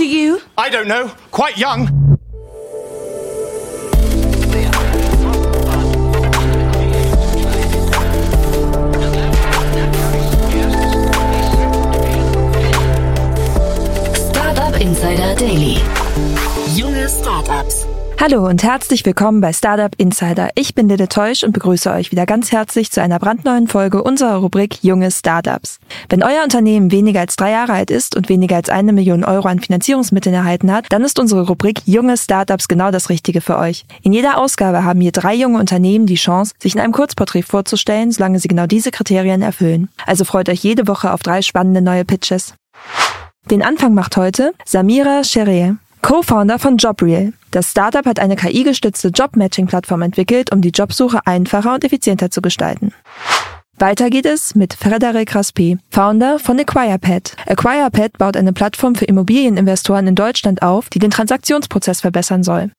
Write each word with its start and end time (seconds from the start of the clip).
old 0.00 0.08
are 0.08 0.12
you? 0.12 0.40
I 0.56 0.68
don't 0.70 0.88
know. 0.88 1.08
Quite 1.30 1.58
young. 1.58 1.86
Startup 14.14 14.80
Insider 14.80 15.34
Daily. 15.38 15.76
Junge 16.74 17.08
Startups. 17.08 17.99
Hallo 18.22 18.46
und 18.46 18.62
herzlich 18.62 19.06
willkommen 19.06 19.40
bei 19.40 19.54
Startup 19.54 19.94
Insider. 19.96 20.50
Ich 20.54 20.74
bin 20.74 20.90
Lille 20.90 21.08
Teusch 21.08 21.42
und 21.42 21.52
begrüße 21.52 21.90
euch 21.90 22.12
wieder 22.12 22.26
ganz 22.26 22.52
herzlich 22.52 22.90
zu 22.90 23.00
einer 23.00 23.18
brandneuen 23.18 23.66
Folge 23.66 24.02
unserer 24.02 24.36
Rubrik 24.36 24.84
Junge 24.84 25.10
Startups. 25.10 25.78
Wenn 26.10 26.22
euer 26.22 26.44
Unternehmen 26.44 26.92
weniger 26.92 27.20
als 27.20 27.36
drei 27.36 27.52
Jahre 27.52 27.72
alt 27.72 27.90
ist 27.90 28.16
und 28.16 28.28
weniger 28.28 28.56
als 28.56 28.68
eine 28.68 28.92
Million 28.92 29.24
Euro 29.24 29.48
an 29.48 29.60
Finanzierungsmitteln 29.60 30.34
erhalten 30.34 30.70
hat, 30.70 30.84
dann 30.90 31.02
ist 31.02 31.18
unsere 31.18 31.46
Rubrik 31.46 31.80
Junge 31.86 32.18
Startups 32.18 32.68
genau 32.68 32.90
das 32.90 33.08
Richtige 33.08 33.40
für 33.40 33.56
euch. 33.56 33.86
In 34.02 34.12
jeder 34.12 34.36
Ausgabe 34.36 34.84
haben 34.84 35.00
hier 35.00 35.12
drei 35.12 35.34
junge 35.34 35.58
Unternehmen 35.58 36.04
die 36.04 36.16
Chance, 36.16 36.52
sich 36.58 36.74
in 36.74 36.80
einem 36.82 36.92
Kurzporträt 36.92 37.44
vorzustellen, 37.44 38.12
solange 38.12 38.38
sie 38.38 38.48
genau 38.48 38.66
diese 38.66 38.90
Kriterien 38.90 39.40
erfüllen. 39.40 39.88
Also 40.04 40.26
freut 40.26 40.50
euch 40.50 40.62
jede 40.62 40.86
Woche 40.88 41.14
auf 41.14 41.22
drei 41.22 41.40
spannende 41.40 41.80
neue 41.80 42.04
Pitches. 42.04 42.52
Den 43.50 43.62
Anfang 43.62 43.94
macht 43.94 44.18
heute 44.18 44.52
Samira 44.66 45.24
Sheree. 45.24 45.72
Co-Founder 46.02 46.58
von 46.58 46.76
JobReal. 46.76 47.32
Das 47.50 47.70
Startup 47.70 48.04
hat 48.06 48.18
eine 48.18 48.36
KI-gestützte 48.36 49.08
Job-Matching-Plattform 49.08 50.02
entwickelt, 50.02 50.52
um 50.52 50.60
die 50.60 50.70
Jobsuche 50.70 51.20
einfacher 51.26 51.74
und 51.74 51.84
effizienter 51.84 52.30
zu 52.30 52.40
gestalten. 52.40 52.92
Weiter 53.78 54.10
geht 54.10 54.26
es 54.26 54.54
mit 54.54 54.74
Frederic 54.74 55.34
Raspi, 55.34 55.78
Founder 55.90 56.38
von 56.38 56.60
AcquirePad. 56.60 57.34
AcquirePad 57.46 58.18
baut 58.18 58.36
eine 58.36 58.52
Plattform 58.52 58.94
für 58.94 59.06
Immobilieninvestoren 59.06 60.06
in 60.06 60.14
Deutschland 60.14 60.62
auf, 60.62 60.90
die 60.90 60.98
den 60.98 61.10
Transaktionsprozess 61.10 62.02
verbessern 62.02 62.42
soll. 62.42 62.72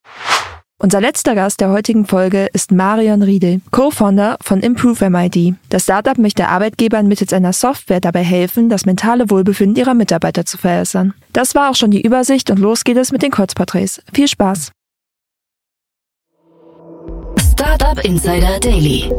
Unser 0.84 1.00
letzter 1.00 1.36
Gast 1.36 1.62
der 1.62 1.70
heutigen 1.70 2.08
Folge 2.08 2.48
ist 2.54 2.72
Marion 2.72 3.22
Riedel, 3.22 3.62
Co-Founder 3.70 4.38
von 4.42 4.62
Improve 4.62 5.12
MID. 5.12 5.54
Das 5.70 5.84
Startup 5.84 6.18
möchte 6.18 6.48
Arbeitgebern 6.48 7.06
mittels 7.06 7.34
einer 7.34 7.54
Software 7.54 8.00
dabei 8.00 8.24
helfen, 8.24 8.68
das 8.68 8.88
mentale 8.88 9.30
Wohlbefinden 9.30 9.76
ihrer 9.76 9.94
Mitarbeiter 9.94 10.44
zu 10.44 10.58
verbessern. 10.58 11.14
Das 11.34 11.54
war 11.54 11.70
auch 11.70 11.76
schon 11.76 11.92
die 11.92 12.02
Übersicht 12.02 12.50
und 12.50 12.58
los 12.58 12.84
geht 12.84 12.98
es 12.98 13.12
mit 13.12 13.22
den 13.22 13.30
Kurzporträts. 13.30 14.02
Viel 14.12 14.28
Spaß! 14.28 14.72
Startup 17.52 18.04
Insider 18.04 18.60
Daily. 18.60 19.12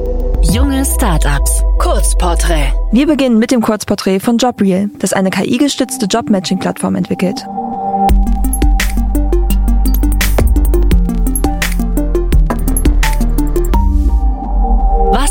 Junge 0.43 0.85
Startups. 0.85 1.63
Kurzporträt. 1.79 2.73
Wir 2.91 3.07
beginnen 3.07 3.39
mit 3.39 3.53
dem 3.53 3.61
Kurzporträt 3.61 4.19
von 4.19 4.37
JobReal, 4.37 4.91
das 4.99 5.13
eine 5.13 5.31
KI-gestützte 5.31 6.07
Jobmatching-Plattform 6.07 6.97
entwickelt. 6.97 7.47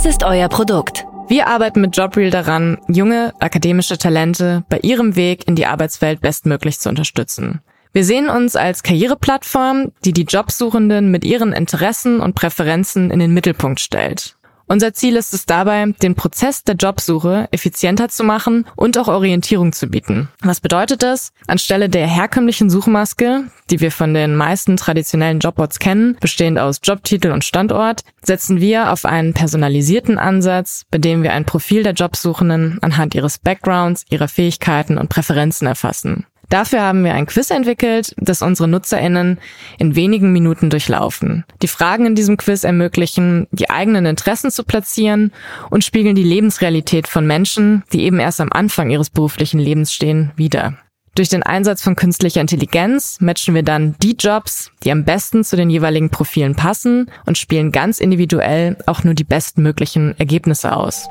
Was 0.01 0.15
ist 0.15 0.23
euer 0.23 0.49
Produkt? 0.49 1.05
Wir 1.27 1.45
arbeiten 1.45 1.79
mit 1.79 1.95
JobReal 1.95 2.31
daran, 2.31 2.79
junge 2.87 3.35
akademische 3.39 3.99
Talente 3.99 4.63
bei 4.67 4.79
ihrem 4.79 5.15
Weg 5.15 5.47
in 5.47 5.55
die 5.55 5.67
Arbeitswelt 5.67 6.21
bestmöglich 6.21 6.79
zu 6.79 6.89
unterstützen. 6.89 7.61
Wir 7.93 8.03
sehen 8.03 8.27
uns 8.27 8.55
als 8.55 8.81
Karriereplattform, 8.81 9.91
die 10.03 10.11
die 10.11 10.23
Jobsuchenden 10.23 11.11
mit 11.11 11.23
ihren 11.23 11.53
Interessen 11.53 12.19
und 12.19 12.33
Präferenzen 12.33 13.11
in 13.11 13.19
den 13.19 13.31
Mittelpunkt 13.31 13.79
stellt. 13.79 14.37
Unser 14.71 14.93
Ziel 14.93 15.17
ist 15.17 15.33
es 15.33 15.45
dabei, 15.45 15.85
den 16.01 16.15
Prozess 16.15 16.63
der 16.63 16.75
Jobsuche 16.75 17.49
effizienter 17.51 18.07
zu 18.07 18.23
machen 18.23 18.65
und 18.77 18.97
auch 18.97 19.09
Orientierung 19.09 19.73
zu 19.73 19.87
bieten. 19.87 20.29
Was 20.39 20.61
bedeutet 20.61 21.03
das? 21.03 21.33
Anstelle 21.45 21.89
der 21.89 22.07
herkömmlichen 22.07 22.69
Suchmaske, 22.69 23.43
die 23.69 23.81
wir 23.81 23.91
von 23.91 24.13
den 24.13 24.33
meisten 24.33 24.77
traditionellen 24.77 25.39
Jobboards 25.39 25.79
kennen, 25.79 26.15
bestehend 26.21 26.57
aus 26.57 26.79
Jobtitel 26.81 27.31
und 27.31 27.43
Standort, 27.43 28.05
setzen 28.23 28.61
wir 28.61 28.93
auf 28.93 29.03
einen 29.03 29.33
personalisierten 29.33 30.17
Ansatz, 30.17 30.85
bei 30.89 30.99
dem 30.99 31.21
wir 31.21 31.33
ein 31.33 31.43
Profil 31.43 31.83
der 31.83 31.91
Jobsuchenden 31.91 32.79
anhand 32.81 33.13
ihres 33.13 33.39
Backgrounds, 33.39 34.05
ihrer 34.09 34.29
Fähigkeiten 34.29 34.97
und 34.97 35.09
Präferenzen 35.09 35.67
erfassen. 35.67 36.27
Dafür 36.51 36.81
haben 36.81 37.05
wir 37.05 37.13
ein 37.13 37.27
Quiz 37.27 37.49
entwickelt, 37.49 38.13
das 38.17 38.41
unsere 38.41 38.67
NutzerInnen 38.67 39.39
in 39.77 39.95
wenigen 39.95 40.33
Minuten 40.33 40.69
durchlaufen. 40.69 41.45
Die 41.61 41.69
Fragen 41.69 42.05
in 42.05 42.13
diesem 42.13 42.35
Quiz 42.35 42.65
ermöglichen, 42.65 43.47
die 43.51 43.69
eigenen 43.69 44.05
Interessen 44.05 44.51
zu 44.51 44.65
platzieren 44.65 45.31
und 45.69 45.85
spiegeln 45.85 46.13
die 46.13 46.23
Lebensrealität 46.23 47.07
von 47.07 47.25
Menschen, 47.25 47.83
die 47.93 48.01
eben 48.03 48.19
erst 48.19 48.41
am 48.41 48.51
Anfang 48.51 48.89
ihres 48.89 49.09
beruflichen 49.09 49.61
Lebens 49.61 49.93
stehen, 49.93 50.33
wider. 50.35 50.77
Durch 51.15 51.29
den 51.29 51.41
Einsatz 51.41 51.81
von 51.81 51.95
künstlicher 51.95 52.41
Intelligenz 52.41 53.21
matchen 53.21 53.55
wir 53.55 53.63
dann 53.63 53.95
die 54.03 54.17
Jobs, 54.19 54.71
die 54.83 54.91
am 54.91 55.05
besten 55.05 55.45
zu 55.45 55.55
den 55.55 55.69
jeweiligen 55.69 56.09
Profilen 56.09 56.55
passen 56.55 57.09
und 57.25 57.37
spielen 57.37 57.71
ganz 57.71 58.01
individuell 58.01 58.77
auch 58.87 59.05
nur 59.05 59.13
die 59.13 59.23
bestmöglichen 59.23 60.19
Ergebnisse 60.19 60.75
aus. 60.75 61.07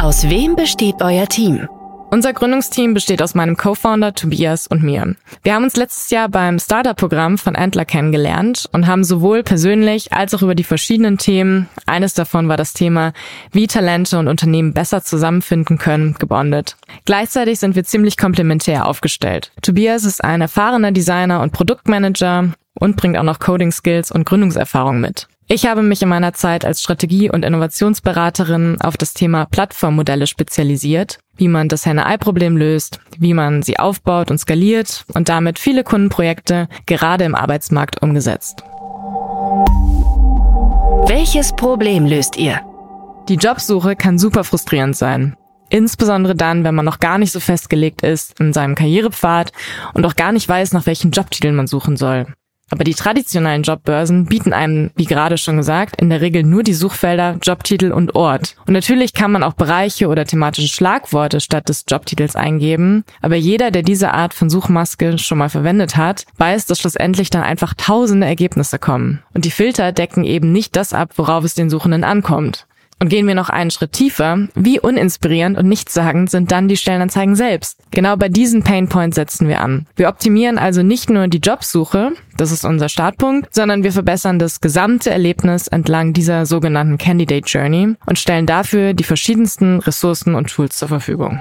Aus 0.00 0.28
wem 0.30 0.54
besteht 0.54 1.02
euer 1.02 1.26
Team? 1.26 1.68
Unser 2.12 2.32
Gründungsteam 2.32 2.92
besteht 2.92 3.22
aus 3.22 3.36
meinem 3.36 3.56
Co-Founder 3.56 4.14
Tobias 4.14 4.66
und 4.66 4.82
mir. 4.82 5.14
Wir 5.44 5.54
haben 5.54 5.62
uns 5.62 5.76
letztes 5.76 6.10
Jahr 6.10 6.28
beim 6.28 6.58
Startup-Programm 6.58 7.38
von 7.38 7.54
Antler 7.54 7.84
kennengelernt 7.84 8.68
und 8.72 8.88
haben 8.88 9.04
sowohl 9.04 9.44
persönlich 9.44 10.12
als 10.12 10.34
auch 10.34 10.42
über 10.42 10.56
die 10.56 10.64
verschiedenen 10.64 11.18
Themen, 11.18 11.68
eines 11.86 12.14
davon 12.14 12.48
war 12.48 12.56
das 12.56 12.72
Thema, 12.72 13.12
wie 13.52 13.68
Talente 13.68 14.18
und 14.18 14.26
Unternehmen 14.26 14.74
besser 14.74 15.04
zusammenfinden 15.04 15.78
können, 15.78 16.16
gebondet. 16.18 16.76
Gleichzeitig 17.04 17.60
sind 17.60 17.76
wir 17.76 17.84
ziemlich 17.84 18.16
komplementär 18.16 18.88
aufgestellt. 18.88 19.52
Tobias 19.62 20.04
ist 20.04 20.24
ein 20.24 20.40
erfahrener 20.40 20.90
Designer 20.90 21.40
und 21.42 21.52
Produktmanager 21.52 22.50
und 22.74 22.96
bringt 22.96 23.18
auch 23.18 23.22
noch 23.22 23.38
Coding-Skills 23.38 24.10
und 24.10 24.24
Gründungserfahrung 24.24 25.00
mit. 25.00 25.28
Ich 25.52 25.66
habe 25.66 25.82
mich 25.82 26.00
in 26.00 26.08
meiner 26.08 26.32
Zeit 26.32 26.64
als 26.64 26.80
Strategie- 26.80 27.28
und 27.28 27.44
Innovationsberaterin 27.44 28.80
auf 28.80 28.96
das 28.96 29.14
Thema 29.14 29.46
Plattformmodelle 29.46 30.28
spezialisiert, 30.28 31.18
wie 31.34 31.48
man 31.48 31.68
das 31.68 31.84
Henne-Ei-Problem 31.86 32.56
löst, 32.56 33.00
wie 33.18 33.34
man 33.34 33.64
sie 33.64 33.76
aufbaut 33.76 34.30
und 34.30 34.38
skaliert 34.38 35.04
und 35.12 35.28
damit 35.28 35.58
viele 35.58 35.82
Kundenprojekte 35.82 36.68
gerade 36.86 37.24
im 37.24 37.34
Arbeitsmarkt 37.34 38.00
umgesetzt. 38.00 38.62
Welches 41.08 41.52
Problem 41.56 42.06
löst 42.06 42.36
ihr? 42.36 42.60
Die 43.28 43.34
Jobsuche 43.34 43.96
kann 43.96 44.20
super 44.20 44.44
frustrierend 44.44 44.96
sein. 44.96 45.34
Insbesondere 45.68 46.36
dann, 46.36 46.62
wenn 46.62 46.76
man 46.76 46.84
noch 46.84 47.00
gar 47.00 47.18
nicht 47.18 47.32
so 47.32 47.40
festgelegt 47.40 48.02
ist 48.02 48.38
in 48.38 48.52
seinem 48.52 48.76
Karrierepfad 48.76 49.50
und 49.94 50.06
auch 50.06 50.14
gar 50.14 50.30
nicht 50.30 50.48
weiß, 50.48 50.74
nach 50.74 50.86
welchen 50.86 51.10
Jobtiteln 51.10 51.56
man 51.56 51.66
suchen 51.66 51.96
soll. 51.96 52.26
Aber 52.70 52.84
die 52.84 52.94
traditionellen 52.94 53.62
Jobbörsen 53.62 54.26
bieten 54.26 54.52
einem, 54.52 54.90
wie 54.96 55.04
gerade 55.04 55.36
schon 55.38 55.56
gesagt, 55.56 56.00
in 56.00 56.08
der 56.08 56.20
Regel 56.20 56.44
nur 56.44 56.62
die 56.62 56.74
Suchfelder 56.74 57.36
Jobtitel 57.42 57.92
und 57.92 58.14
Ort. 58.14 58.56
Und 58.66 58.72
natürlich 58.72 59.12
kann 59.12 59.32
man 59.32 59.42
auch 59.42 59.54
Bereiche 59.54 60.08
oder 60.08 60.24
thematische 60.24 60.68
Schlagworte 60.68 61.40
statt 61.40 61.68
des 61.68 61.84
Jobtitels 61.88 62.36
eingeben, 62.36 63.04
aber 63.20 63.36
jeder, 63.36 63.70
der 63.70 63.82
diese 63.82 64.12
Art 64.12 64.34
von 64.34 64.50
Suchmaske 64.50 65.18
schon 65.18 65.38
mal 65.38 65.48
verwendet 65.48 65.96
hat, 65.96 66.24
weiß, 66.38 66.66
dass 66.66 66.80
schlussendlich 66.80 67.30
dann 67.30 67.42
einfach 67.42 67.74
tausende 67.74 68.26
Ergebnisse 68.26 68.78
kommen. 68.78 69.22
Und 69.34 69.44
die 69.44 69.50
Filter 69.50 69.92
decken 69.92 70.24
eben 70.24 70.52
nicht 70.52 70.76
das 70.76 70.92
ab, 70.92 71.10
worauf 71.16 71.44
es 71.44 71.54
den 71.54 71.70
Suchenden 71.70 72.04
ankommt. 72.04 72.66
Und 73.02 73.08
gehen 73.08 73.26
wir 73.26 73.34
noch 73.34 73.48
einen 73.48 73.70
Schritt 73.70 73.92
tiefer, 73.92 74.48
wie 74.54 74.78
uninspirierend 74.78 75.56
und 75.56 75.66
nichtssagend 75.66 76.30
sind 76.30 76.52
dann 76.52 76.68
die 76.68 76.76
Stellenanzeigen 76.76 77.34
selbst? 77.34 77.80
Genau 77.90 78.16
bei 78.16 78.28
diesen 78.28 78.62
Painpoints 78.62 79.14
setzen 79.14 79.48
wir 79.48 79.62
an. 79.62 79.86
Wir 79.96 80.08
optimieren 80.08 80.58
also 80.58 80.82
nicht 80.82 81.08
nur 81.08 81.26
die 81.26 81.38
Jobsuche, 81.38 82.12
das 82.36 82.52
ist 82.52 82.66
unser 82.66 82.90
Startpunkt, 82.90 83.54
sondern 83.54 83.84
wir 83.84 83.92
verbessern 83.92 84.38
das 84.38 84.60
gesamte 84.60 85.10
Erlebnis 85.10 85.66
entlang 85.66 86.12
dieser 86.12 86.44
sogenannten 86.44 86.98
Candidate 86.98 87.46
Journey 87.46 87.94
und 88.04 88.18
stellen 88.18 88.44
dafür 88.44 88.92
die 88.92 89.04
verschiedensten 89.04 89.80
Ressourcen 89.80 90.34
und 90.34 90.50
Tools 90.50 90.76
zur 90.76 90.88
Verfügung. 90.88 91.40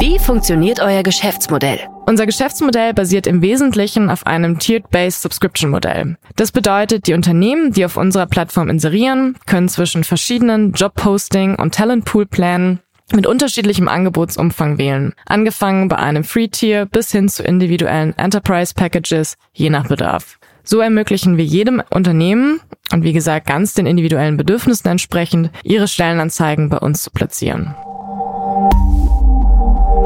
Wie 0.00 0.20
funktioniert 0.20 0.78
euer 0.78 1.02
Geschäftsmodell? 1.02 1.80
Unser 2.06 2.24
Geschäftsmodell 2.24 2.94
basiert 2.94 3.26
im 3.26 3.42
Wesentlichen 3.42 4.10
auf 4.10 4.26
einem 4.28 4.60
Tiered-Based 4.60 5.22
Subscription 5.22 5.72
Modell. 5.72 6.16
Das 6.36 6.52
bedeutet, 6.52 7.08
die 7.08 7.14
Unternehmen, 7.14 7.72
die 7.72 7.84
auf 7.84 7.96
unserer 7.96 8.26
Plattform 8.26 8.68
inserieren, 8.68 9.36
können 9.46 9.68
zwischen 9.68 10.04
verschiedenen 10.04 10.72
Jobposting 10.72 11.56
und 11.56 11.74
Talentpool-Plänen 11.74 12.78
mit 13.12 13.26
unterschiedlichem 13.26 13.88
Angebotsumfang 13.88 14.78
wählen, 14.78 15.14
angefangen 15.26 15.88
bei 15.88 15.96
einem 15.96 16.22
Free-Tier 16.22 16.86
bis 16.86 17.10
hin 17.10 17.28
zu 17.28 17.42
individuellen 17.42 18.16
Enterprise-Packages, 18.16 19.36
je 19.52 19.70
nach 19.70 19.88
Bedarf. 19.88 20.38
So 20.62 20.78
ermöglichen 20.78 21.38
wir 21.38 21.44
jedem 21.44 21.82
Unternehmen 21.90 22.60
und 22.92 23.02
wie 23.02 23.14
gesagt 23.14 23.48
ganz 23.48 23.74
den 23.74 23.86
individuellen 23.86 24.36
Bedürfnissen 24.36 24.88
entsprechend, 24.90 25.50
ihre 25.64 25.88
Stellenanzeigen 25.88 26.68
bei 26.68 26.78
uns 26.78 27.02
zu 27.02 27.10
platzieren. 27.10 27.74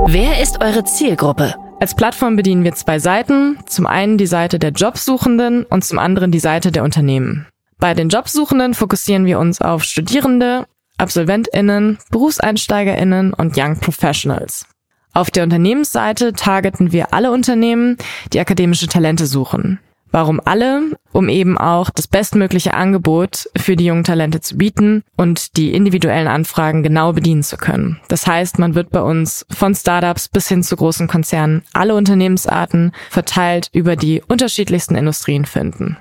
Wer 0.07 0.43
ist 0.43 0.61
eure 0.61 0.85
Zielgruppe? 0.85 1.55
Als 1.81 1.95
Plattform 1.95 2.35
bedienen 2.35 2.65
wir 2.65 2.75
zwei 2.75 2.99
Seiten, 2.99 3.59
zum 3.67 3.87
einen 3.87 4.19
die 4.19 4.27
Seite 4.27 4.59
der 4.59 4.71
Jobsuchenden 4.71 5.65
und 5.65 5.85
zum 5.85 5.99
anderen 5.99 6.33
die 6.33 6.41
Seite 6.41 6.73
der 6.73 6.83
Unternehmen. 6.83 7.47
Bei 7.79 7.95
den 7.95 8.09
Jobsuchenden 8.09 8.75
fokussieren 8.75 9.27
wir 9.27 9.39
uns 9.39 9.61
auf 9.61 9.85
Studierende, 9.85 10.67
AbsolventInnen, 10.99 11.99
Berufseinsteigerinnen 12.11 13.33
und 13.33 13.57
Young 13.57 13.79
Professionals. 13.79 14.67
Auf 15.15 15.31
der 15.31 15.45
Unternehmensseite 15.45 16.33
targeten 16.33 16.91
wir 16.91 17.15
alle 17.15 17.31
Unternehmen, 17.31 17.97
die 18.33 18.41
akademische 18.41 18.89
Talente 18.89 19.27
suchen. 19.27 19.79
Warum 20.13 20.41
alle? 20.45 20.91
Um 21.13 21.29
eben 21.29 21.59
auch 21.59 21.91
das 21.91 22.07
bestmögliche 22.07 22.75
Angebot 22.75 23.49
für 23.57 23.77
die 23.77 23.87
jungen 23.87 24.05
Talente 24.05 24.41
zu 24.41 24.57
bieten 24.57 25.03
und 25.17 25.57
die 25.57 25.75
individuellen 25.75 26.29
Anfragen 26.29 26.83
genau 26.83 27.15
bedienen 27.15 27.43
zu 27.43 27.57
können. 27.57 27.99
Das 28.09 28.27
heißt, 28.27 28.59
man 28.59 28.75
wird 28.75 28.91
bei 28.91 29.01
uns 29.01 29.47
von 29.51 29.75
Startups 29.75 30.29
bis 30.29 30.49
hin 30.49 30.63
zu 30.63 30.77
großen 30.77 31.09
Konzernen 31.09 31.63
alle 31.73 31.95
Unternehmensarten 31.95 32.93
verteilt 33.11 33.69
über 33.73 33.97
die 33.97 34.23
unterschiedlichsten 34.27 34.95
Industrien 34.95 35.47
finden. 35.47 35.97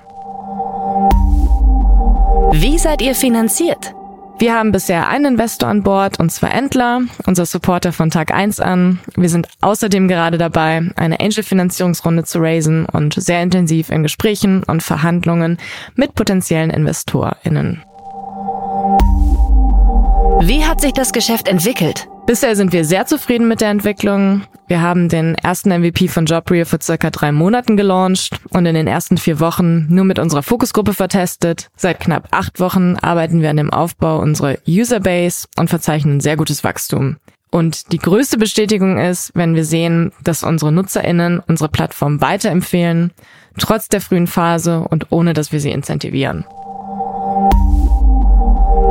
Wie 2.54 2.78
seid 2.78 3.02
ihr 3.02 3.16
finanziert? 3.16 3.94
Wir 4.42 4.56
haben 4.56 4.72
bisher 4.72 5.08
einen 5.08 5.34
Investor 5.34 5.70
an 5.70 5.84
Bord, 5.84 6.20
und 6.20 6.32
zwar 6.32 6.52
Entler, 6.52 7.02
unser 7.28 7.46
Supporter 7.46 7.94
von 7.94 8.10
Tag 8.10 8.34
1 8.34 8.60
an. 8.60 9.00
Wir 9.16 9.30
sind 9.30 9.48
außerdem 9.62 10.08
gerade 10.08 10.40
dabei, 10.40 10.82
eine 10.96 11.20
Angel-Finanzierungsrunde 11.20 12.24
zu 12.24 12.40
raisen 12.40 12.88
und 12.88 13.14
sehr 13.14 13.44
intensiv 13.44 13.92
in 13.92 14.02
Gesprächen 14.02 14.64
und 14.64 14.82
Verhandlungen 14.82 15.60
mit 15.94 16.16
potenziellen 16.16 16.72
InvestorInnen. 16.72 17.84
Wie 20.42 20.66
hat 20.66 20.82
sich 20.82 20.94
das 20.94 21.14
Geschäft 21.14 21.48
entwickelt? 21.48 22.08
Bisher 22.32 22.56
sind 22.56 22.72
wir 22.72 22.86
sehr 22.86 23.06
zufrieden 23.06 23.50
mit 23.50 23.60
der 23.60 23.72
Entwicklung. 23.72 24.44
Wir 24.68 24.82
haben 24.82 25.10
den 25.10 25.36
ersten 25.36 25.70
MVP 25.70 26.08
von 26.08 26.26
Jobriel 26.26 26.64
vor 26.64 26.80
circa 26.82 27.10
drei 27.10 27.34
Monaten 27.34 27.76
gelauncht 27.76 28.40
und 28.52 28.66
in 28.66 28.74
den 28.74 28.88
ersten 28.88 29.18
vier 29.18 29.42
Wochen 29.42 29.94
nur 29.94 30.06
mit 30.06 30.18
unserer 30.18 30.42
Fokusgruppe 30.42 30.94
vertestet. 30.94 31.68
Seit 31.76 32.00
knapp 32.00 32.30
acht 32.32 32.62
Wochen 32.62 32.96
arbeiten 32.96 33.42
wir 33.42 33.50
an 33.50 33.58
dem 33.58 33.70
Aufbau 33.70 34.20
unserer 34.20 34.56
Userbase 34.66 35.46
und 35.58 35.70
verzeichnen 35.70 36.22
sehr 36.22 36.38
gutes 36.38 36.64
Wachstum. 36.64 37.18
Und 37.52 37.92
die 37.92 37.98
größte 37.98 38.38
Bestätigung 38.38 38.98
ist, 38.98 39.32
wenn 39.34 39.54
wir 39.54 39.66
sehen, 39.66 40.14
dass 40.24 40.44
unsere 40.44 40.72
NutzerInnen 40.72 41.42
unsere 41.46 41.68
Plattform 41.68 42.22
weiterempfehlen, 42.22 43.12
trotz 43.60 43.90
der 43.90 44.00
frühen 44.00 44.28
Phase 44.28 44.88
und 44.90 45.12
ohne 45.12 45.34
dass 45.34 45.52
wir 45.52 45.60
sie 45.60 45.72
incentivieren. 45.72 46.46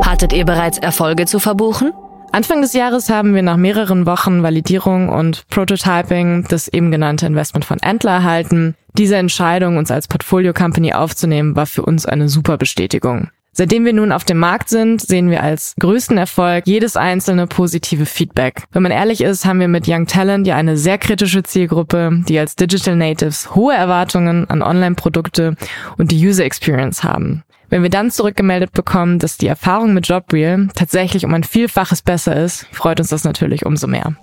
Hattet 0.05 0.31
ihr 0.31 0.45
bereits 0.45 0.77
Erfolge 0.77 1.25
zu 1.25 1.39
verbuchen? 1.39 1.91
Anfang 2.33 2.61
des 2.61 2.71
Jahres 2.71 3.09
haben 3.09 3.35
wir 3.35 3.41
nach 3.41 3.57
mehreren 3.57 4.05
Wochen 4.05 4.41
Validierung 4.41 5.09
und 5.09 5.45
Prototyping 5.49 6.45
das 6.47 6.69
eben 6.69 6.89
genannte 6.89 7.25
Investment 7.25 7.65
von 7.65 7.81
Antler 7.81 8.11
erhalten. 8.11 8.75
Diese 8.97 9.17
Entscheidung, 9.17 9.75
uns 9.75 9.91
als 9.91 10.07
Portfolio 10.07 10.53
Company 10.53 10.93
aufzunehmen, 10.93 11.57
war 11.57 11.65
für 11.65 11.81
uns 11.81 12.05
eine 12.05 12.29
super 12.29 12.57
Bestätigung. 12.57 13.29
Seitdem 13.51 13.83
wir 13.83 13.91
nun 13.91 14.13
auf 14.13 14.23
dem 14.23 14.39
Markt 14.39 14.69
sind, 14.69 15.01
sehen 15.01 15.29
wir 15.29 15.43
als 15.43 15.75
größten 15.77 16.17
Erfolg 16.17 16.65
jedes 16.67 16.95
einzelne 16.95 17.47
positive 17.47 18.05
Feedback. 18.05 18.63
Wenn 18.71 18.83
man 18.83 18.93
ehrlich 18.93 19.19
ist, 19.19 19.43
haben 19.43 19.59
wir 19.59 19.67
mit 19.67 19.89
Young 19.89 20.07
Talent 20.07 20.47
ja 20.47 20.55
eine 20.55 20.77
sehr 20.77 20.97
kritische 20.97 21.43
Zielgruppe, 21.43 22.23
die 22.29 22.39
als 22.39 22.55
Digital 22.55 22.95
Natives 22.95 23.53
hohe 23.53 23.73
Erwartungen 23.73 24.49
an 24.49 24.61
Online-Produkte 24.61 25.57
und 25.97 26.11
die 26.11 26.25
User 26.25 26.45
Experience 26.45 27.03
haben. 27.03 27.43
Wenn 27.71 27.83
wir 27.83 27.89
dann 27.89 28.11
zurückgemeldet 28.11 28.73
bekommen, 28.73 29.17
dass 29.17 29.37
die 29.37 29.47
Erfahrung 29.47 29.93
mit 29.93 30.05
JobReal 30.05 30.67
tatsächlich 30.75 31.23
um 31.23 31.33
ein 31.33 31.45
Vielfaches 31.45 32.01
besser 32.01 32.35
ist, 32.35 32.67
freut 32.73 32.99
uns 32.99 33.09
das 33.09 33.23
natürlich 33.23 33.65
umso 33.65 33.87
mehr. 33.87 34.13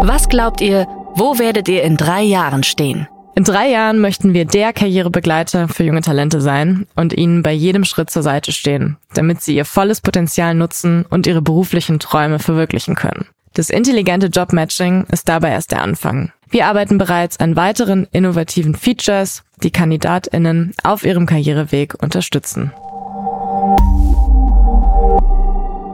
Was 0.00 0.30
glaubt 0.30 0.62
ihr, 0.62 0.86
wo 1.14 1.38
werdet 1.38 1.68
ihr 1.68 1.82
in 1.82 1.98
drei 1.98 2.22
Jahren 2.22 2.62
stehen? 2.62 3.08
In 3.34 3.44
drei 3.44 3.68
Jahren 3.68 3.98
möchten 3.98 4.32
wir 4.32 4.46
der 4.46 4.72
Karrierebegleiter 4.72 5.68
für 5.68 5.84
junge 5.84 6.00
Talente 6.00 6.40
sein 6.40 6.86
und 6.96 7.12
ihnen 7.12 7.42
bei 7.42 7.52
jedem 7.52 7.84
Schritt 7.84 8.08
zur 8.08 8.22
Seite 8.22 8.50
stehen, 8.52 8.96
damit 9.12 9.42
sie 9.42 9.54
ihr 9.54 9.66
volles 9.66 10.00
Potenzial 10.00 10.54
nutzen 10.54 11.04
und 11.10 11.26
ihre 11.26 11.42
beruflichen 11.42 11.98
Träume 11.98 12.38
verwirklichen 12.38 12.94
können. 12.94 13.26
Das 13.52 13.68
intelligente 13.68 14.28
Jobmatching 14.28 15.04
ist 15.12 15.28
dabei 15.28 15.50
erst 15.50 15.72
der 15.72 15.82
Anfang. 15.82 16.32
Wir 16.48 16.66
arbeiten 16.66 16.98
bereits 16.98 17.40
an 17.40 17.56
weiteren 17.56 18.06
innovativen 18.12 18.74
Features, 18.74 19.42
die 19.62 19.70
Kandidatinnen 19.70 20.74
auf 20.84 21.04
ihrem 21.04 21.26
Karriereweg 21.26 21.94
unterstützen. 22.00 22.72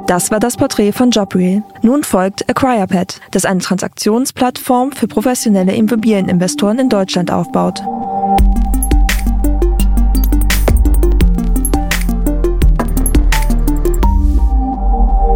Das 0.07 0.31
war 0.31 0.41
das 0.41 0.59
Porträt 0.59 0.93
von 0.93 1.11
Jobreel. 1.11 1.63
Nun 1.81 2.05
folgt 2.05 2.49
AcquirePad, 2.51 3.19
das 3.31 3.47
eine 3.47 3.61
Transaktionsplattform 3.61 4.93
für 4.93 5.07
professionelle 5.07 5.75
Immobilieninvestoren 5.75 6.79
in 6.81 6.89
Deutschland 6.91 7.31
aufbaut. 7.31 7.81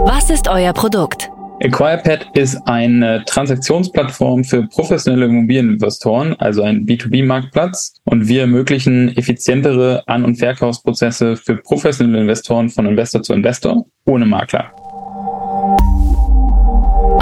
Was 0.05 0.29
ist 0.29 0.49
euer 0.49 0.75
Produkt? 0.75 1.31
AcquirePad 1.63 2.37
ist 2.37 2.57
eine 2.67 3.25
Transaktionsplattform 3.25 4.45
für 4.45 4.67
professionelle 4.69 5.25
Immobilieninvestoren, 5.25 6.35
also 6.39 6.63
ein 6.63 6.85
B2B-Marktplatz. 6.85 7.95
Und 8.05 8.29
wir 8.29 8.43
ermöglichen 8.43 9.17
effizientere 9.17 10.03
An- 10.07 10.25
und 10.25 10.37
Verkaufsprozesse 10.37 11.37
für 11.37 11.57
professionelle 11.57 12.21
Investoren 12.21 12.69
von 12.69 12.85
Investor 12.85 13.23
zu 13.23 13.33
Investor 13.33 13.87
ohne 14.05 14.27
Makler. 14.27 14.71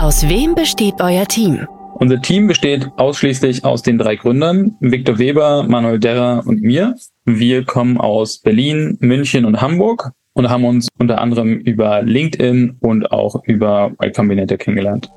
Aus 0.00 0.28
wem 0.28 0.54
besteht 0.56 0.94
euer 1.00 1.26
Team? 1.26 1.66
Unser 1.94 2.20
Team 2.20 2.48
besteht 2.48 2.88
ausschließlich 2.96 3.64
aus 3.64 3.82
den 3.82 3.98
drei 3.98 4.16
Gründern, 4.16 4.76
Viktor 4.80 5.18
Weber, 5.18 5.62
Manuel 5.62 6.00
Derrer 6.00 6.42
und 6.44 6.60
mir. 6.60 6.96
Wir 7.24 7.64
kommen 7.64 7.98
aus 7.98 8.40
Berlin, 8.40 8.96
München 9.00 9.44
und 9.44 9.60
Hamburg 9.60 10.10
und 10.34 10.50
haben 10.50 10.64
uns 10.64 10.88
unter 10.98 11.20
anderem 11.20 11.58
über 11.60 12.02
LinkedIn 12.02 12.76
und 12.80 13.10
auch 13.10 13.42
über 13.44 13.92
Y 14.02 14.12
Combinator 14.12 14.58
kennengelernt. 14.58 15.10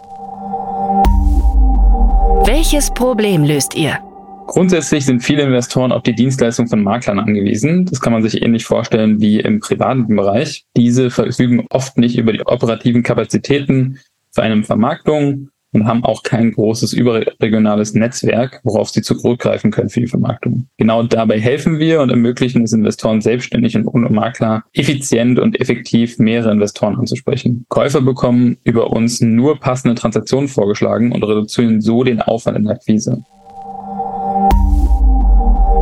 Welches 2.46 2.92
Problem 2.92 3.44
löst 3.44 3.76
ihr? 3.76 4.00
Grundsätzlich 4.48 5.06
sind 5.06 5.22
viele 5.22 5.44
Investoren 5.44 5.92
auf 5.92 6.04
die 6.04 6.16
Dienstleistung 6.16 6.68
von 6.68 6.82
Maklern 6.82 7.20
angewiesen. 7.20 7.86
Das 7.86 8.00
kann 8.00 8.14
man 8.14 8.24
sich 8.24 8.42
ähnlich 8.42 8.64
vorstellen 8.64 9.20
wie 9.20 9.42
im 9.42 9.60
privaten 9.60 10.16
Bereich. 10.16 10.66
Diese 10.78 11.10
verfügen 11.10 11.66
oft 11.70 11.98
nicht 11.98 12.18
über 12.18 12.32
die 12.32 12.46
operativen 12.46 13.04
Kapazitäten 13.04 14.00
für 14.32 14.44
eine 14.44 14.64
Vermarktung 14.64 15.50
und 15.78 15.88
haben 15.88 16.04
auch 16.04 16.24
kein 16.24 16.52
großes 16.52 16.94
überregionales 16.94 17.94
Netzwerk, 17.94 18.62
worauf 18.64 18.90
sie 18.90 19.02
zurückgreifen 19.02 19.72
können 19.72 19.90
für 19.90 20.02
die 20.02 20.08
Vermarktung. 20.08 20.68
Genau 20.78 21.04
dabei 21.04 21.40
helfen 21.40 21.80
wir 21.80 22.02
und 22.02 22.10
ermöglichen 22.10 22.64
es 22.64 22.74
Investoren 22.74 23.22
selbstständig 23.22 23.76
und 23.76 23.88
ohne 23.88 24.10
Makler 24.10 24.64
effizient 24.74 25.40
und 25.40 25.60
effektiv 25.60 26.20
mehrere 26.20 26.52
Investoren 26.52 26.96
anzusprechen. 26.96 27.66
Käufer 27.70 28.02
bekommen 28.02 28.58
über 28.64 28.92
uns 28.92 29.22
nur 29.22 29.60
passende 29.60 29.96
Transaktionen 29.96 30.48
vorgeschlagen 30.48 31.12
und 31.12 31.24
reduzieren 31.24 31.82
so 31.82 32.04
den 32.04 32.22
Aufwand 32.22 32.58
in 32.58 32.66
der 32.66 32.76
Akquise. 32.76 33.24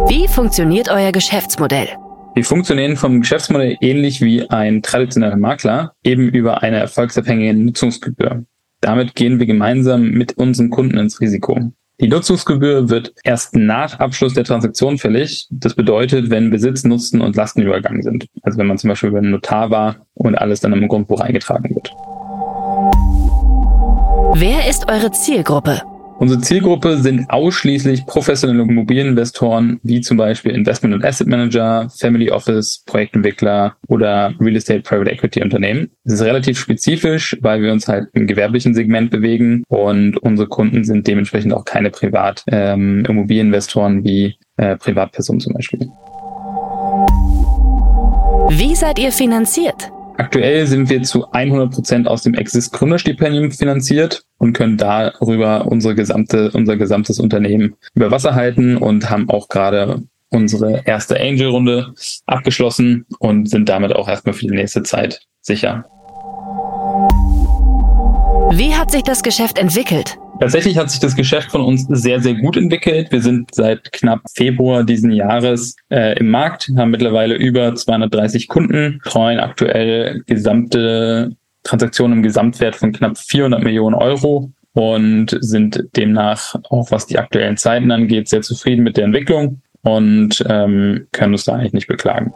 Wie 0.07 0.27
funktioniert 0.27 0.89
euer 0.89 1.11
Geschäftsmodell? 1.11 1.87
Wir 2.35 2.43
funktionieren 2.43 2.97
vom 2.97 3.21
Geschäftsmodell 3.21 3.77
ähnlich 3.79 4.19
wie 4.19 4.49
ein 4.49 4.81
traditioneller 4.81 5.37
Makler, 5.37 5.93
eben 6.03 6.29
über 6.29 6.63
eine 6.63 6.77
erfolgsabhängige 6.79 7.53
Nutzungsgebühr. 7.53 8.45
Damit 8.85 9.15
gehen 9.15 9.39
wir 9.39 9.47
gemeinsam 9.47 10.11
mit 10.11 10.37
unseren 10.37 10.69
Kunden 10.69 10.99
ins 10.99 11.19
Risiko. 11.19 11.71
Die 11.99 12.07
Nutzungsgebühr 12.07 12.87
wird 12.87 13.15
erst 13.23 13.55
nach 13.55 13.99
Abschluss 13.99 14.35
der 14.35 14.43
Transaktion 14.43 14.99
fällig. 14.99 15.47
Das 15.49 15.73
bedeutet, 15.73 16.29
wenn 16.29 16.51
Besitz, 16.51 16.83
Nutzen 16.83 17.19
und 17.19 17.35
Lasten 17.35 17.63
übergangen 17.63 18.03
sind. 18.03 18.27
Also 18.43 18.59
wenn 18.59 18.67
man 18.67 18.77
zum 18.77 18.89
Beispiel 18.89 19.09
über 19.09 19.17
einen 19.17 19.31
Notar 19.31 19.71
war 19.71 20.05
und 20.13 20.35
alles 20.35 20.59
dann 20.59 20.71
im 20.73 20.87
Grundbuch 20.87 21.19
eingetragen 21.19 21.73
wird. 21.73 21.95
Wer 24.39 24.69
ist 24.69 24.87
eure 24.87 25.09
Zielgruppe? 25.09 25.81
Unsere 26.17 26.39
Zielgruppe 26.39 26.97
sind 26.97 27.29
ausschließlich 27.29 28.05
professionelle 28.05 28.63
Immobilieninvestoren, 28.63 29.81
wie 29.83 29.99
zum 29.99 30.15
Beispiel 30.17 30.53
Investment- 30.53 30.95
und 30.95 31.03
Asset 31.03 31.27
Manager, 31.27 31.89
Family 31.99 32.31
Office, 32.31 32.83
Projektentwickler 32.85 33.75
oder 33.87 34.33
Real 34.39 34.55
Estate 34.55 34.79
Private 34.81 35.11
Equity 35.11 35.41
Unternehmen. 35.41 35.89
Es 36.05 36.13
ist 36.13 36.21
relativ 36.21 36.57
spezifisch, 36.57 37.35
weil 37.41 37.61
wir 37.61 37.73
uns 37.73 37.89
halt 37.89 38.07
im 38.13 38.27
gewerblichen 38.27 38.73
Segment 38.73 39.11
bewegen 39.11 39.65
und 39.67 40.15
unsere 40.17 40.47
Kunden 40.47 40.85
sind 40.85 41.05
dementsprechend 41.05 41.53
auch 41.53 41.65
keine 41.65 41.89
Privat-Immobilieninvestoren 41.89 43.97
ähm, 43.97 44.05
wie 44.05 44.37
äh, 44.57 44.77
Privatpersonen 44.77 45.41
zum 45.41 45.53
Beispiel. 45.53 45.89
Wie 48.49 48.75
seid 48.75 48.99
ihr 48.99 49.11
finanziert? 49.11 49.91
Aktuell 50.17 50.65
sind 50.65 50.89
wir 50.89 51.03
zu 51.03 51.29
100 51.31 51.71
Prozent 51.71 52.07
aus 52.07 52.23
dem 52.23 52.35
Exist 52.35 52.71
Gründerstipendium 52.71 53.51
finanziert 53.51 54.23
und 54.37 54.53
können 54.53 54.77
darüber 54.77 55.65
unsere 55.67 55.93
gesamte, 55.93 56.51
unser 56.53 56.77
gesamtes 56.77 57.19
Unternehmen 57.19 57.75
über 57.95 58.11
Wasser 58.11 58.33
halten 58.33 58.77
und 58.77 59.09
haben 59.09 59.29
auch 59.29 59.49
gerade 59.49 60.03
unsere 60.29 60.83
erste 60.85 61.19
Angel-Runde 61.19 61.93
abgeschlossen 62.25 63.05
und 63.19 63.49
sind 63.49 63.67
damit 63.67 63.93
auch 63.93 64.07
erstmal 64.07 64.33
für 64.33 64.47
die 64.47 64.55
nächste 64.55 64.83
Zeit 64.83 65.21
sicher. 65.41 65.85
Wie 68.51 68.73
hat 68.73 68.91
sich 68.91 69.03
das 69.03 69.21
Geschäft 69.21 69.57
entwickelt? 69.57 70.17
Tatsächlich 70.39 70.77
hat 70.77 70.89
sich 70.91 70.99
das 70.99 71.15
Geschäft 71.15 71.51
von 71.51 71.61
uns 71.61 71.85
sehr, 71.87 72.19
sehr 72.19 72.35
gut 72.35 72.57
entwickelt. 72.57 73.11
Wir 73.11 73.21
sind 73.21 73.55
seit 73.55 73.91
knapp 73.93 74.21
Februar 74.35 74.83
diesen 74.83 75.11
Jahres 75.11 75.75
äh, 75.89 76.17
im 76.19 76.29
Markt, 76.29 76.69
haben 76.77 76.91
mittlerweile 76.91 77.35
über 77.35 77.73
230 77.73 78.47
Kunden, 78.47 78.99
treuen 79.05 79.39
aktuell 79.39 80.23
gesamte 80.27 81.35
Transaktionen 81.63 82.17
im 82.17 82.23
Gesamtwert 82.23 82.75
von 82.75 82.91
knapp 82.91 83.17
400 83.17 83.63
Millionen 83.63 83.95
Euro 83.95 84.51
und 84.73 85.37
sind 85.39 85.83
demnach 85.95 86.55
auch 86.69 86.91
was 86.91 87.07
die 87.07 87.17
aktuellen 87.17 87.57
Zeiten 87.57 87.91
angeht 87.91 88.27
sehr 88.27 88.41
zufrieden 88.41 88.83
mit 88.83 88.97
der 88.97 89.05
Entwicklung 89.05 89.61
und 89.83 90.43
ähm, 90.49 91.07
können 91.11 91.33
uns 91.33 91.45
da 91.45 91.53
eigentlich 91.53 91.73
nicht 91.73 91.87
beklagen. 91.87 92.33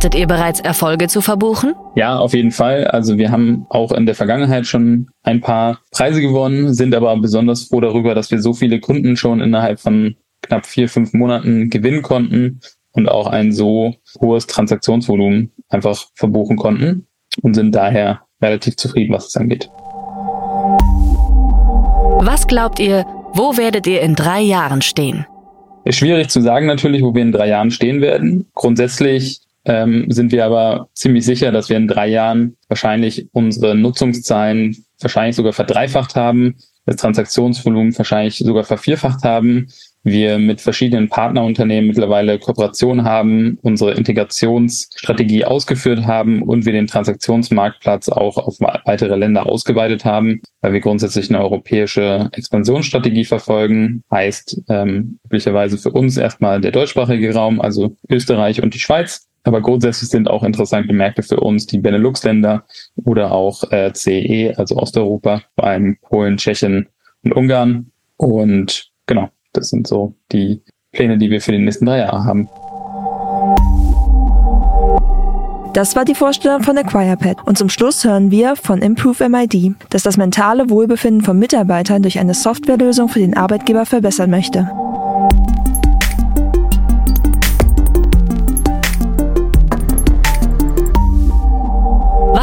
Hattet 0.00 0.14
ihr 0.14 0.26
bereits 0.26 0.60
Erfolge 0.60 1.08
zu 1.08 1.20
verbuchen? 1.20 1.74
Ja, 1.94 2.18
auf 2.18 2.32
jeden 2.32 2.52
Fall. 2.52 2.86
Also 2.86 3.18
wir 3.18 3.30
haben 3.30 3.66
auch 3.68 3.92
in 3.92 4.06
der 4.06 4.14
Vergangenheit 4.14 4.66
schon 4.66 5.10
ein 5.24 5.42
paar 5.42 5.80
Preise 5.90 6.22
gewonnen, 6.22 6.72
sind 6.72 6.94
aber 6.94 7.14
besonders 7.18 7.64
froh 7.64 7.82
darüber, 7.82 8.14
dass 8.14 8.30
wir 8.30 8.40
so 8.40 8.54
viele 8.54 8.80
Kunden 8.80 9.18
schon 9.18 9.42
innerhalb 9.42 9.78
von 9.78 10.16
knapp 10.40 10.64
vier, 10.64 10.88
fünf 10.88 11.12
Monaten 11.12 11.68
gewinnen 11.68 12.00
konnten 12.00 12.60
und 12.92 13.10
auch 13.10 13.26
ein 13.26 13.52
so 13.52 13.94
hohes 14.22 14.46
Transaktionsvolumen 14.46 15.52
einfach 15.68 16.06
verbuchen 16.14 16.56
konnten 16.56 17.06
und 17.42 17.52
sind 17.52 17.74
daher 17.74 18.22
relativ 18.40 18.76
zufrieden, 18.76 19.12
was 19.12 19.26
es 19.26 19.36
angeht. 19.36 19.68
Was 22.24 22.46
glaubt 22.46 22.80
ihr, 22.80 23.04
wo 23.34 23.58
werdet 23.58 23.86
ihr 23.86 24.00
in 24.00 24.14
drei 24.14 24.40
Jahren 24.40 24.80
stehen? 24.80 25.26
Ist 25.84 25.98
schwierig 25.98 26.30
zu 26.30 26.40
sagen 26.40 26.64
natürlich, 26.64 27.02
wo 27.02 27.14
wir 27.14 27.20
in 27.20 27.32
drei 27.32 27.48
Jahren 27.48 27.70
stehen 27.70 28.00
werden. 28.00 28.46
Grundsätzlich 28.54 29.42
ähm, 29.64 30.10
sind 30.10 30.32
wir 30.32 30.44
aber 30.44 30.88
ziemlich 30.94 31.24
sicher, 31.24 31.52
dass 31.52 31.68
wir 31.68 31.76
in 31.76 31.88
drei 31.88 32.08
Jahren 32.08 32.56
wahrscheinlich 32.68 33.28
unsere 33.32 33.74
Nutzungszahlen 33.74 34.76
wahrscheinlich 35.00 35.36
sogar 35.36 35.52
verdreifacht 35.52 36.14
haben, 36.14 36.56
das 36.86 36.96
Transaktionsvolumen 36.96 37.96
wahrscheinlich 37.96 38.38
sogar 38.38 38.64
vervierfacht 38.64 39.22
haben 39.22 39.68
wir 40.02 40.38
mit 40.38 40.60
verschiedenen 40.60 41.08
Partnerunternehmen 41.08 41.88
mittlerweile 41.88 42.38
Kooperationen 42.38 43.04
haben, 43.04 43.58
unsere 43.62 43.92
Integrationsstrategie 43.92 45.44
ausgeführt 45.44 46.06
haben 46.06 46.42
und 46.42 46.64
wir 46.64 46.72
den 46.72 46.86
Transaktionsmarktplatz 46.86 48.08
auch 48.08 48.38
auf 48.38 48.56
weitere 48.60 49.16
Länder 49.16 49.46
ausgeweitet 49.46 50.04
haben, 50.04 50.40
weil 50.62 50.72
wir 50.72 50.80
grundsätzlich 50.80 51.28
eine 51.28 51.40
europäische 51.40 52.30
Expansionsstrategie 52.32 53.24
verfolgen. 53.24 54.02
Heißt 54.10 54.62
ähm, 54.68 55.18
üblicherweise 55.26 55.76
für 55.76 55.90
uns 55.90 56.16
erstmal 56.16 56.60
der 56.60 56.72
deutschsprachige 56.72 57.34
Raum, 57.34 57.60
also 57.60 57.96
Österreich 58.08 58.62
und 58.62 58.74
die 58.74 58.80
Schweiz. 58.80 59.26
Aber 59.44 59.60
grundsätzlich 59.62 60.10
sind 60.10 60.28
auch 60.28 60.42
interessante 60.42 60.92
Märkte 60.92 61.22
für 61.22 61.40
uns 61.40 61.66
die 61.66 61.78
Benelux-Länder 61.78 62.64
oder 62.96 63.32
auch 63.32 63.70
äh, 63.72 63.92
CE, 63.94 64.54
also 64.56 64.76
Osteuropa, 64.76 65.42
vor 65.54 65.64
allem 65.64 65.96
Polen, 66.02 66.36
Tschechien 66.36 66.88
und 67.24 67.32
Ungarn. 67.32 67.90
Und 68.16 68.90
genau, 69.06 69.30
das 69.52 69.70
sind 69.70 69.86
so 69.86 70.14
die 70.30 70.62
Pläne, 70.92 71.16
die 71.16 71.30
wir 71.30 71.40
für 71.40 71.52
die 71.52 71.58
nächsten 71.58 71.86
drei 71.86 71.98
Jahre 71.98 72.24
haben. 72.24 72.48
Das 75.72 75.94
war 75.94 76.04
die 76.04 76.16
Vorstellung 76.16 76.62
von 76.62 76.76
AcquirePad. 76.76 77.46
Und 77.46 77.56
zum 77.56 77.68
Schluss 77.68 78.04
hören 78.04 78.30
wir 78.32 78.56
von 78.56 78.82
Improve 78.82 79.28
MID, 79.28 79.76
dass 79.90 80.02
das 80.02 80.16
mentale 80.16 80.68
Wohlbefinden 80.68 81.22
von 81.22 81.38
Mitarbeitern 81.38 82.02
durch 82.02 82.18
eine 82.18 82.34
Softwarelösung 82.34 83.08
für 83.08 83.20
den 83.20 83.36
Arbeitgeber 83.36 83.86
verbessern 83.86 84.30
möchte. 84.30 84.68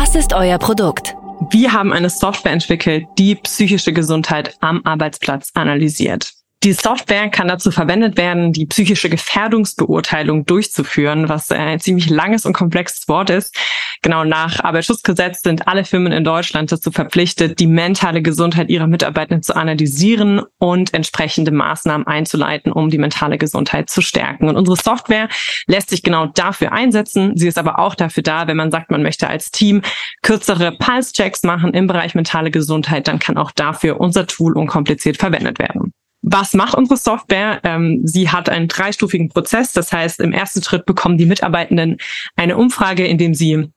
Was 0.08 0.16
ist 0.16 0.32
euer 0.32 0.58
Produkt? 0.58 1.18
Wir 1.50 1.74
haben 1.74 1.92
eine 1.92 2.10
Software 2.10 2.54
entwickelt, 2.54 3.08
die 3.18 3.36
psychische 3.36 3.92
Gesundheit 3.92 4.56
am 4.62 4.80
Arbeitsplatz 4.86 5.52
analysiert. 5.54 6.32
Die 6.64 6.74
Software 6.74 7.30
kann 7.30 7.48
dazu 7.48 7.70
verwendet 7.70 8.18
werden, 8.18 8.52
die 8.52 8.66
psychische 8.66 9.10
Gefährdungsbeurteilung 9.10 10.46
durchzuführen, 10.46 11.30
was 11.30 11.52
ein 11.52 11.80
ziemlich 11.80 12.10
langes 12.10 12.48
und 12.48 12.54
komplexes 12.54 13.08
Wort 13.08 13.30
ist. 13.30 13.56
Genau 14.02 14.24
nach 14.24 14.60
Arbeitsschutzgesetz 14.64 15.44
sind 15.44 15.68
alle 15.68 15.86
Firmen 15.86 16.12
in 16.12 16.24
Deutschland 16.24 16.72
dazu 16.72 16.92
verpflichtet, 16.92 17.60
die 17.60 17.68
mentale 17.68 18.24
Gesundheit 18.24 18.70
ihrer 18.70 18.88
Mitarbeitenden 18.88 19.44
zu 19.44 19.56
analysieren 19.56 20.42
und 20.58 20.96
entsprechende 20.96 21.52
Maßnahmen 21.52 22.08
einzuleiten, 22.08 22.72
um 22.72 22.90
die 22.90 22.98
mentale 22.98 23.38
Gesundheit 23.38 23.90
zu 23.92 24.02
stärken. 24.02 24.50
Und 24.50 24.58
unsere 24.58 24.78
Software 24.78 25.30
lässt 25.68 25.92
sich 25.92 26.02
genau 26.02 26.26
dafür 26.26 26.72
einsetzen. 26.72 27.38
Sie 27.38 27.48
ist 27.48 27.60
aber 27.60 27.78
auch 27.78 27.94
dafür 27.94 28.24
da, 28.24 28.48
wenn 28.48 28.58
man 28.58 28.72
sagt, 28.72 28.90
man 28.90 29.04
möchte 29.04 29.28
als 29.28 29.52
Team 29.52 29.84
kürzere 30.24 30.72
Pulse-Checks 30.72 31.44
machen 31.44 31.76
im 31.76 31.86
Bereich 31.86 32.16
mentale 32.16 32.50
Gesundheit, 32.50 33.08
dann 33.08 33.20
kann 33.20 33.38
auch 33.38 33.52
dafür 33.52 34.00
unser 34.00 34.26
Tool 34.26 34.58
unkompliziert 34.58 35.18
verwendet 35.18 35.60
werden. 35.60 35.94
Was 36.22 36.54
macht 36.54 36.76
unsere 36.76 36.98
Software? 36.98 37.62
Ähm, 37.64 38.02
sie 38.04 38.30
hat 38.30 38.50
einen 38.50 38.68
dreistufigen 38.68 39.30
Prozess. 39.30 39.72
Das 39.74 39.94
heißt, 39.94 40.20
im 40.20 40.34
ersten 40.34 40.64
Schritt 40.64 40.86
bekommen 40.86 41.18
die 41.18 41.26
Mitarbeitenden 41.26 41.98
eine 42.36 42.58
Umfrage, 42.58 43.06
in 43.06 43.18
dem 43.18 43.34
sie 43.34 43.72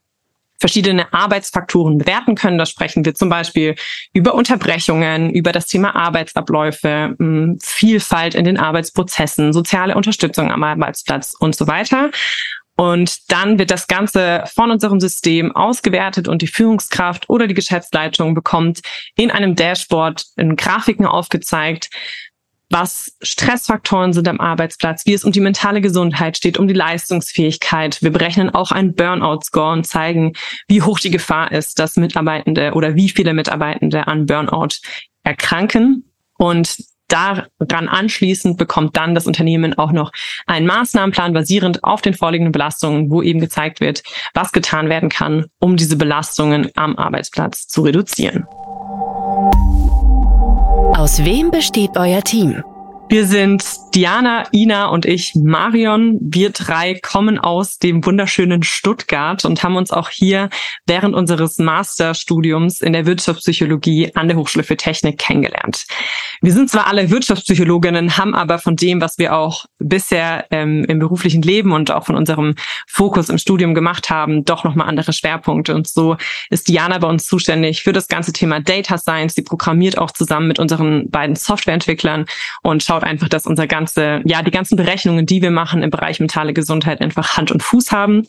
verschiedene 0.61 1.11
Arbeitsfaktoren 1.11 1.97
bewerten 1.97 2.35
können. 2.35 2.57
Da 2.57 2.65
sprechen 2.65 3.03
wir 3.03 3.15
zum 3.15 3.29
Beispiel 3.29 3.75
über 4.13 4.35
Unterbrechungen, 4.35 5.31
über 5.31 5.51
das 5.51 5.65
Thema 5.65 5.95
Arbeitsabläufe, 5.95 7.15
hm, 7.17 7.57
Vielfalt 7.61 8.35
in 8.35 8.45
den 8.45 8.57
Arbeitsprozessen, 8.57 9.53
soziale 9.53 9.95
Unterstützung 9.95 10.51
am 10.51 10.63
Arbeitsplatz 10.63 11.35
und 11.37 11.55
so 11.55 11.67
weiter. 11.67 12.11
Und 12.77 13.31
dann 13.31 13.59
wird 13.59 13.69
das 13.69 13.87
Ganze 13.87 14.43
von 14.53 14.71
unserem 14.71 14.99
System 14.99 15.55
ausgewertet 15.55 16.27
und 16.27 16.41
die 16.41 16.47
Führungskraft 16.47 17.29
oder 17.29 17.47
die 17.47 17.53
Geschäftsleitung 17.53 18.33
bekommt 18.33 18.81
in 19.15 19.29
einem 19.29 19.55
Dashboard 19.55 20.25
in 20.37 20.55
Grafiken 20.55 21.05
aufgezeigt, 21.05 21.89
was 22.71 23.15
Stressfaktoren 23.21 24.13
sind 24.13 24.27
am 24.27 24.39
Arbeitsplatz, 24.39 25.05
wie 25.05 25.13
es 25.13 25.23
um 25.23 25.31
die 25.31 25.41
mentale 25.41 25.81
Gesundheit 25.81 26.37
steht, 26.37 26.57
um 26.57 26.67
die 26.67 26.73
Leistungsfähigkeit. 26.73 28.01
Wir 28.01 28.11
berechnen 28.11 28.49
auch 28.49 28.71
einen 28.71 28.95
Burnout-Score 28.95 29.73
und 29.73 29.85
zeigen, 29.85 30.33
wie 30.67 30.81
hoch 30.81 30.99
die 30.99 31.11
Gefahr 31.11 31.51
ist, 31.51 31.79
dass 31.79 31.97
Mitarbeitende 31.97 32.73
oder 32.73 32.95
wie 32.95 33.09
viele 33.09 33.33
Mitarbeitende 33.33 34.07
an 34.07 34.25
Burnout 34.25 34.79
erkranken. 35.23 36.05
Und 36.37 36.77
daran 37.11 37.89
anschließend 37.89 38.57
bekommt 38.57 38.95
dann 38.95 39.15
das 39.15 39.27
Unternehmen 39.27 39.77
auch 39.77 39.91
noch 39.91 40.11
einen 40.47 40.65
Maßnahmenplan 40.65 41.33
basierend 41.33 41.83
auf 41.83 42.01
den 42.01 42.13
vorliegenden 42.13 42.51
Belastungen, 42.51 43.11
wo 43.11 43.21
eben 43.21 43.39
gezeigt 43.39 43.81
wird, 43.81 44.01
was 44.33 44.51
getan 44.51 44.89
werden 44.89 45.09
kann, 45.09 45.45
um 45.59 45.75
diese 45.75 45.97
Belastungen 45.97 46.71
am 46.75 46.95
Arbeitsplatz 46.95 47.67
zu 47.67 47.81
reduzieren. 47.81 48.47
Aus 51.01 51.25
wem 51.25 51.49
besteht 51.49 51.97
euer 51.97 52.21
Team? 52.21 52.63
Wir 53.11 53.25
sind 53.25 53.65
Diana, 53.93 54.45
Ina 54.53 54.85
und 54.85 55.05
ich, 55.05 55.35
Marion. 55.35 56.17
Wir 56.21 56.51
drei 56.51 56.97
kommen 56.97 57.37
aus 57.37 57.77
dem 57.77 58.05
wunderschönen 58.05 58.63
Stuttgart 58.63 59.43
und 59.43 59.61
haben 59.63 59.75
uns 59.75 59.91
auch 59.91 60.07
hier 60.07 60.49
während 60.87 61.13
unseres 61.13 61.57
Masterstudiums 61.57 62.79
in 62.79 62.93
der 62.93 63.05
Wirtschaftspsychologie 63.05 64.15
an 64.15 64.29
der 64.29 64.37
Hochschule 64.37 64.63
für 64.63 64.77
Technik 64.77 65.17
kennengelernt. 65.17 65.87
Wir 66.41 66.53
sind 66.53 66.69
zwar 66.69 66.87
alle 66.87 67.09
Wirtschaftspsychologinnen, 67.09 68.15
haben 68.15 68.33
aber 68.33 68.59
von 68.59 68.77
dem, 68.77 69.01
was 69.01 69.17
wir 69.17 69.35
auch 69.35 69.65
bisher 69.77 70.45
ähm, 70.49 70.85
im 70.85 70.99
beruflichen 70.99 71.41
Leben 71.41 71.73
und 71.73 71.91
auch 71.91 72.05
von 72.05 72.15
unserem 72.15 72.55
Fokus 72.87 73.27
im 73.27 73.37
Studium 73.37 73.75
gemacht 73.75 74.09
haben, 74.09 74.45
doch 74.45 74.63
nochmal 74.63 74.87
andere 74.87 75.11
Schwerpunkte. 75.11 75.75
Und 75.75 75.89
so 75.89 76.15
ist 76.49 76.69
Diana 76.69 76.97
bei 76.97 77.09
uns 77.09 77.25
zuständig 77.25 77.83
für 77.83 77.91
das 77.91 78.07
ganze 78.07 78.31
Thema 78.31 78.61
Data 78.61 78.97
Science. 78.97 79.35
Sie 79.35 79.43
programmiert 79.43 79.97
auch 79.97 80.11
zusammen 80.11 80.47
mit 80.47 80.59
unseren 80.59 81.09
beiden 81.09 81.35
Softwareentwicklern 81.35 82.25
und 82.63 82.81
schaut 82.81 83.00
einfach, 83.03 83.29
dass 83.29 83.45
unser 83.45 83.67
ganze, 83.67 84.21
ja, 84.25 84.41
die 84.41 84.51
ganzen 84.51 84.75
Berechnungen, 84.75 85.25
die 85.25 85.41
wir 85.41 85.51
machen 85.51 85.83
im 85.83 85.89
Bereich 85.89 86.19
mentale 86.19 86.53
Gesundheit 86.53 87.01
einfach 87.01 87.37
Hand 87.37 87.51
und 87.51 87.63
Fuß 87.63 87.91
haben. 87.91 88.25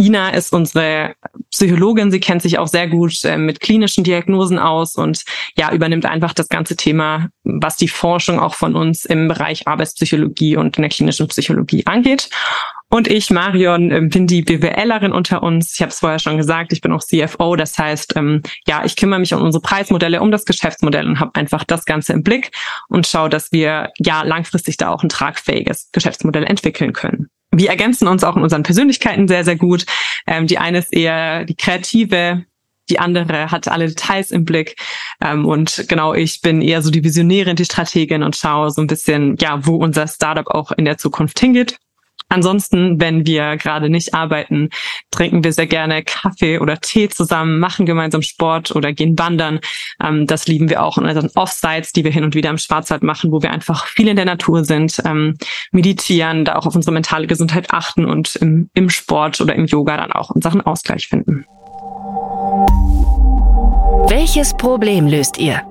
Ina 0.00 0.30
ist 0.30 0.52
unsere 0.52 1.14
Psychologin. 1.50 2.10
Sie 2.10 2.20
kennt 2.20 2.42
sich 2.42 2.58
auch 2.58 2.68
sehr 2.68 2.86
gut 2.86 3.24
äh, 3.24 3.36
mit 3.36 3.60
klinischen 3.60 4.04
Diagnosen 4.04 4.58
aus 4.58 4.94
und 4.94 5.24
ja, 5.56 5.72
übernimmt 5.72 6.06
einfach 6.06 6.32
das 6.32 6.48
ganze 6.48 6.76
Thema, 6.76 7.28
was 7.42 7.76
die 7.76 7.88
Forschung 7.88 8.38
auch 8.38 8.54
von 8.54 8.76
uns 8.76 9.04
im 9.04 9.26
Bereich 9.26 9.66
Arbeitspsychologie 9.66 10.56
und 10.56 10.76
in 10.76 10.82
der 10.82 10.90
klinischen 10.90 11.26
Psychologie 11.28 11.84
angeht. 11.86 12.30
Und 12.90 13.06
ich, 13.06 13.30
Marion, 13.30 13.90
ähm, 13.90 14.08
bin 14.08 14.26
die 14.26 14.42
BWLerin 14.42 15.12
unter 15.12 15.42
uns. 15.42 15.74
Ich 15.74 15.82
habe 15.82 15.90
es 15.90 16.00
vorher 16.00 16.18
schon 16.18 16.38
gesagt, 16.38 16.72
ich 16.72 16.80
bin 16.80 16.92
auch 16.92 17.04
CFO. 17.04 17.54
Das 17.54 17.76
heißt, 17.76 18.16
ähm, 18.16 18.42
ja, 18.66 18.82
ich 18.84 18.96
kümmere 18.96 19.20
mich 19.20 19.34
um 19.34 19.42
unsere 19.42 19.60
Preismodelle, 19.60 20.22
um 20.22 20.30
das 20.30 20.46
Geschäftsmodell 20.46 21.06
und 21.06 21.20
habe 21.20 21.34
einfach 21.34 21.64
das 21.64 21.84
Ganze 21.84 22.14
im 22.14 22.22
Blick 22.22 22.50
und 22.88 23.06
schaue, 23.06 23.28
dass 23.28 23.52
wir 23.52 23.90
ja 23.98 24.22
langfristig 24.22 24.78
da 24.78 24.88
auch 24.90 25.02
ein 25.02 25.10
tragfähiges 25.10 25.90
Geschäftsmodell 25.92 26.44
entwickeln 26.44 26.94
können. 26.94 27.28
Wir 27.50 27.70
ergänzen 27.70 28.08
uns 28.08 28.24
auch 28.24 28.36
in 28.36 28.42
unseren 28.42 28.62
Persönlichkeiten 28.62 29.28
sehr, 29.28 29.44
sehr 29.44 29.56
gut. 29.56 29.84
Ähm, 30.26 30.46
die 30.46 30.58
eine 30.58 30.78
ist 30.78 30.92
eher 30.92 31.44
die 31.44 31.56
kreative, 31.56 32.44
die 32.88 32.98
andere 32.98 33.50
hat 33.50 33.68
alle 33.68 33.88
Details 33.88 34.30
im 34.30 34.46
Blick. 34.46 34.76
Ähm, 35.22 35.44
und 35.44 35.84
genau, 35.88 36.14
ich 36.14 36.40
bin 36.40 36.62
eher 36.62 36.80
so 36.80 36.90
die 36.90 37.04
Visionärin, 37.04 37.56
die 37.56 37.66
Strategin 37.66 38.22
und 38.22 38.36
schaue 38.36 38.70
so 38.70 38.80
ein 38.80 38.86
bisschen, 38.86 39.36
ja, 39.38 39.66
wo 39.66 39.76
unser 39.76 40.06
Startup 40.06 40.46
auch 40.46 40.72
in 40.72 40.86
der 40.86 40.96
Zukunft 40.96 41.38
hingeht. 41.38 41.78
Ansonsten, 42.28 43.00
wenn 43.00 43.26
wir 43.26 43.56
gerade 43.56 43.88
nicht 43.88 44.14
arbeiten, 44.14 44.68
trinken 45.10 45.44
wir 45.44 45.52
sehr 45.52 45.66
gerne 45.66 46.02
Kaffee 46.02 46.58
oder 46.58 46.76
Tee 46.76 47.08
zusammen, 47.08 47.58
machen 47.58 47.86
gemeinsam 47.86 48.22
Sport 48.22 48.74
oder 48.76 48.92
gehen 48.92 49.18
wandern. 49.18 49.60
Ähm, 50.02 50.26
das 50.26 50.46
lieben 50.46 50.68
wir 50.68 50.82
auch 50.82 50.98
in 50.98 51.04
unseren 51.04 51.30
Offsites, 51.34 51.92
die 51.92 52.04
wir 52.04 52.10
hin 52.10 52.24
und 52.24 52.34
wieder 52.34 52.50
im 52.50 52.58
Schwarzwald 52.58 53.02
machen, 53.02 53.32
wo 53.32 53.42
wir 53.42 53.50
einfach 53.50 53.86
viel 53.86 54.08
in 54.08 54.16
der 54.16 54.26
Natur 54.26 54.64
sind, 54.64 55.00
ähm, 55.04 55.36
meditieren, 55.72 56.44
da 56.44 56.56
auch 56.56 56.66
auf 56.66 56.74
unsere 56.74 56.92
mentale 56.92 57.26
Gesundheit 57.26 57.72
achten 57.72 58.04
und 58.04 58.36
im, 58.36 58.70
im 58.74 58.90
Sport 58.90 59.40
oder 59.40 59.54
im 59.54 59.66
Yoga 59.66 59.96
dann 59.96 60.12
auch 60.12 60.30
unseren 60.30 60.60
Ausgleich 60.60 61.08
finden. 61.08 61.46
Welches 64.08 64.56
Problem 64.56 65.06
löst 65.06 65.38
ihr? 65.38 65.62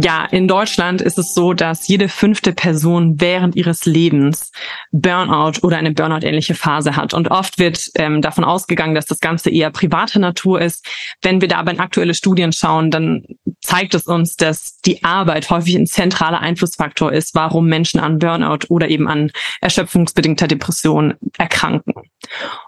Ja, 0.00 0.24
in 0.24 0.48
Deutschland 0.48 1.02
ist 1.02 1.18
es 1.18 1.34
so, 1.34 1.52
dass 1.52 1.86
jede 1.86 2.08
fünfte 2.08 2.54
Person 2.54 3.20
während 3.20 3.56
ihres 3.56 3.84
Lebens 3.84 4.50
Burnout 4.90 5.60
oder 5.60 5.76
eine 5.76 5.92
Burnout-ähnliche 5.92 6.54
Phase 6.54 6.96
hat. 6.96 7.12
Und 7.12 7.30
oft 7.30 7.58
wird 7.58 7.90
ähm, 7.96 8.22
davon 8.22 8.44
ausgegangen, 8.44 8.94
dass 8.94 9.04
das 9.04 9.20
Ganze 9.20 9.50
eher 9.50 9.70
privater 9.70 10.18
Natur 10.18 10.62
ist. 10.62 10.86
Wenn 11.20 11.42
wir 11.42 11.48
da 11.48 11.58
aber 11.58 11.72
in 11.72 11.80
aktuelle 11.80 12.14
Studien 12.14 12.54
schauen, 12.54 12.90
dann 12.90 13.26
zeigt 13.60 13.94
es 13.94 14.06
uns, 14.06 14.36
dass 14.36 14.78
die 14.78 15.04
Arbeit 15.04 15.50
häufig 15.50 15.74
ein 15.74 15.86
zentraler 15.86 16.40
Einflussfaktor 16.40 17.12
ist, 17.12 17.34
warum 17.34 17.66
Menschen 17.66 18.00
an 18.00 18.18
Burnout 18.18 18.66
oder 18.70 18.88
eben 18.88 19.08
an 19.08 19.30
erschöpfungsbedingter 19.60 20.48
Depression 20.48 21.14
erkranken. 21.36 21.92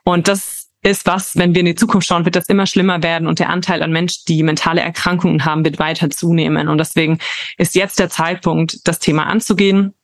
Und 0.04 0.28
das 0.28 0.63
ist 0.84 1.06
was, 1.06 1.36
wenn 1.36 1.54
wir 1.54 1.60
in 1.60 1.66
die 1.66 1.74
Zukunft 1.74 2.06
schauen, 2.06 2.26
wird 2.26 2.36
das 2.36 2.48
immer 2.48 2.66
schlimmer 2.66 3.02
werden 3.02 3.26
und 3.26 3.38
der 3.38 3.48
Anteil 3.48 3.82
an 3.82 3.90
Menschen, 3.90 4.24
die 4.28 4.42
mentale 4.42 4.82
Erkrankungen 4.82 5.44
haben, 5.44 5.64
wird 5.64 5.78
weiter 5.78 6.10
zunehmen. 6.10 6.68
Und 6.68 6.78
deswegen 6.78 7.18
ist 7.56 7.74
jetzt 7.74 7.98
der 7.98 8.10
Zeitpunkt, 8.10 8.86
das 8.86 8.98
Thema 8.98 9.26
anzugehen. 9.26 9.94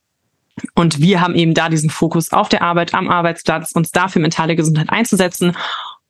Und 0.75 1.01
wir 1.01 1.21
haben 1.21 1.35
eben 1.35 1.55
da 1.55 1.69
diesen 1.69 1.91
Fokus 1.91 2.33
auf 2.33 2.49
der 2.49 2.63
Arbeit, 2.63 2.95
am 2.95 3.09
Arbeitsplatz, 3.09 3.73
uns 3.73 3.93
dafür 3.93 4.23
mentale 4.23 4.57
Gesundheit 4.57 4.91
einzusetzen. 4.91 5.55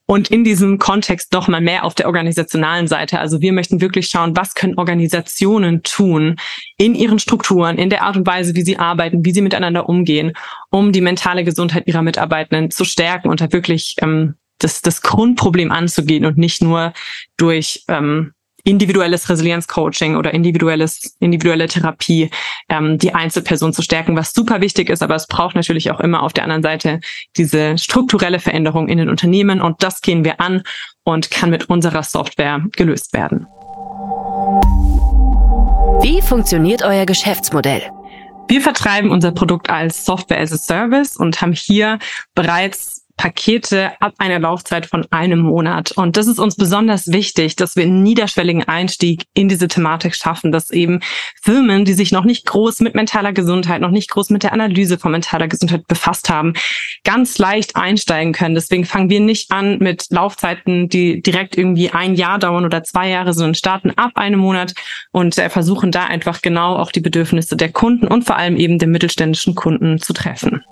Und 0.07 0.31
in 0.31 0.43
diesem 0.45 0.79
Kontext 0.79 1.33
noch 1.33 1.47
mal 1.47 1.61
mehr 1.61 1.85
auf 1.85 1.95
der 1.95 2.07
organisationalen 2.07 2.89
Seite. 2.89 3.21
Also 3.21 3.41
wir 3.41 3.53
möchten 3.53 3.81
wirklich 3.81 4.07
schauen, 4.07 4.37
was 4.37 4.55
können 4.55 4.79
Organisationen 4.79 5.83
tun 5.83 6.37
in 6.77 6.95
ihren 6.95 7.21
Strukturen, 7.21 7.79
in 7.79 7.91
der 7.91 8.03
Art 8.03 8.17
und 8.17 8.27
Weise, 8.27 8.55
wie 8.55 8.62
sie 8.62 8.77
arbeiten, 8.77 9.25
wie 9.25 9.33
sie 9.33 9.43
miteinander 9.43 9.89
umgehen, 9.89 10.33
um 10.71 10.91
die 10.91 11.00
mentale 11.00 11.45
Gesundheit 11.45 11.87
ihrer 11.87 12.03
Mitarbeitenden 12.03 12.73
zu 12.73 12.85
stärken 12.85 13.29
und 13.29 13.41
da 13.41 13.53
wirklich 13.53 13.95
ähm, 14.00 14.35
das, 14.61 14.83
das 14.83 15.02
Grundproblem 15.02 15.73
anzugehen 15.73 16.25
und 16.25 16.38
nicht 16.38 16.62
nur 16.62 16.93
durch 17.37 17.85
ähm, 17.88 18.33
individuelles 18.64 19.29
Resilienzcoaching 19.29 20.17
oder 20.17 20.35
individuelles, 20.35 21.17
individuelle 21.19 21.67
Therapie 21.67 22.31
ähm, 22.69 22.99
die 22.99 23.14
Einzelperson 23.14 23.73
zu 23.73 23.83
stärken, 23.83 24.17
was 24.17 24.33
super 24.33 24.61
wichtig 24.61 24.90
ist, 24.90 25.02
aber 25.02 25.14
es 25.14 25.26
braucht 25.26 25.57
natürlich 25.57 25.90
auch 25.90 26.00
immer 26.00 26.23
auf 26.23 26.33
der 26.33 26.45
anderen 26.45 26.62
Seite 26.62 27.00
diese 27.37 27.79
strukturelle 27.79 28.38
Veränderung 28.38 28.88
in 28.88 28.99
den 28.99 29.09
Unternehmen 29.09 29.61
und 29.61 29.83
das 29.83 30.00
gehen 30.00 30.25
wir 30.25 30.40
an 30.40 30.62
und 31.05 31.31
kann 31.31 31.50
mit 31.50 31.69
unserer 31.69 32.02
Software 32.02 32.62
gelöst 32.73 33.12
werden. 33.12 33.47
Wie 36.02 36.23
funktioniert 36.23 36.83
euer 36.83 37.07
Geschäftsmodell? 37.07 37.83
Wir 38.49 38.61
vertreiben 38.61 39.11
unser 39.11 39.33
Produkt 39.33 39.71
als 39.71 40.05
Software 40.05 40.40
as 40.40 40.52
a 40.52 40.57
Service 40.57 41.17
und 41.17 41.40
haben 41.40 41.52
hier 41.52 41.99
bereits 42.35 43.00
Pakete 43.21 43.93
ab 44.00 44.15
einer 44.17 44.39
Laufzeit 44.39 44.87
von 44.87 45.07
einem 45.11 45.41
Monat. 45.41 45.93
Und 45.93 46.17
das 46.17 46.27
ist 46.27 46.39
uns 46.39 46.57
besonders 46.57 47.09
wichtig, 47.09 47.55
dass 47.55 47.77
wir 47.77 47.83
einen 47.83 48.03
niederschwelligen 48.03 48.65
Einstieg 48.65 49.25
in 49.35 49.47
diese 49.47 49.69
Thematik 49.69 50.17
schaffen, 50.17 50.53
dass 50.53 50.71
eben 50.71 51.00
Firmen, 51.43 51.85
die 51.85 51.93
sich 51.93 52.12
noch 52.12 52.25
nicht 52.25 52.47
groß 52.47 52.81
mit 52.81 52.95
mentaler 52.95 53.35
Gesundheit, 53.35 53.83
noch 53.83 53.91
nicht 53.91 54.11
groß 54.11 54.31
mit 54.31 54.43
der 54.43 54.55
Analyse 54.55 54.97
von 54.97 55.12
mentaler 55.12 55.49
Gesundheit 55.49 55.87
befasst 55.87 56.31
haben, 56.31 56.55
ganz 57.05 57.37
leicht 57.37 57.77
einsteigen 57.77 58.33
können. 58.33 58.55
Deswegen 58.55 58.87
fangen 58.87 59.11
wir 59.11 59.21
nicht 59.21 59.53
an 59.53 59.77
mit 59.81 60.07
Laufzeiten, 60.09 60.89
die 60.89 61.21
direkt 61.21 61.59
irgendwie 61.59 61.91
ein 61.91 62.15
Jahr 62.15 62.39
dauern 62.39 62.65
oder 62.65 62.85
zwei 62.85 63.11
Jahre, 63.11 63.35
sondern 63.35 63.55
starten 63.55 63.91
ab 63.91 64.12
einem 64.15 64.41
Monat 64.41 64.73
und 65.12 65.37
äh, 65.37 65.50
versuchen 65.50 65.93
da 65.93 66.07
einfach 66.07 66.41
genau 66.41 66.77
auch 66.77 66.91
die 66.91 67.00
Bedürfnisse 67.00 67.55
der 67.55 67.71
Kunden 67.71 68.07
und 68.07 68.25
vor 68.25 68.37
allem 68.37 68.57
eben 68.57 68.79
der 68.79 68.89
mittelständischen 68.89 69.55
Kunden 69.55 69.99
zu 69.99 70.15
treffen. 70.15 70.65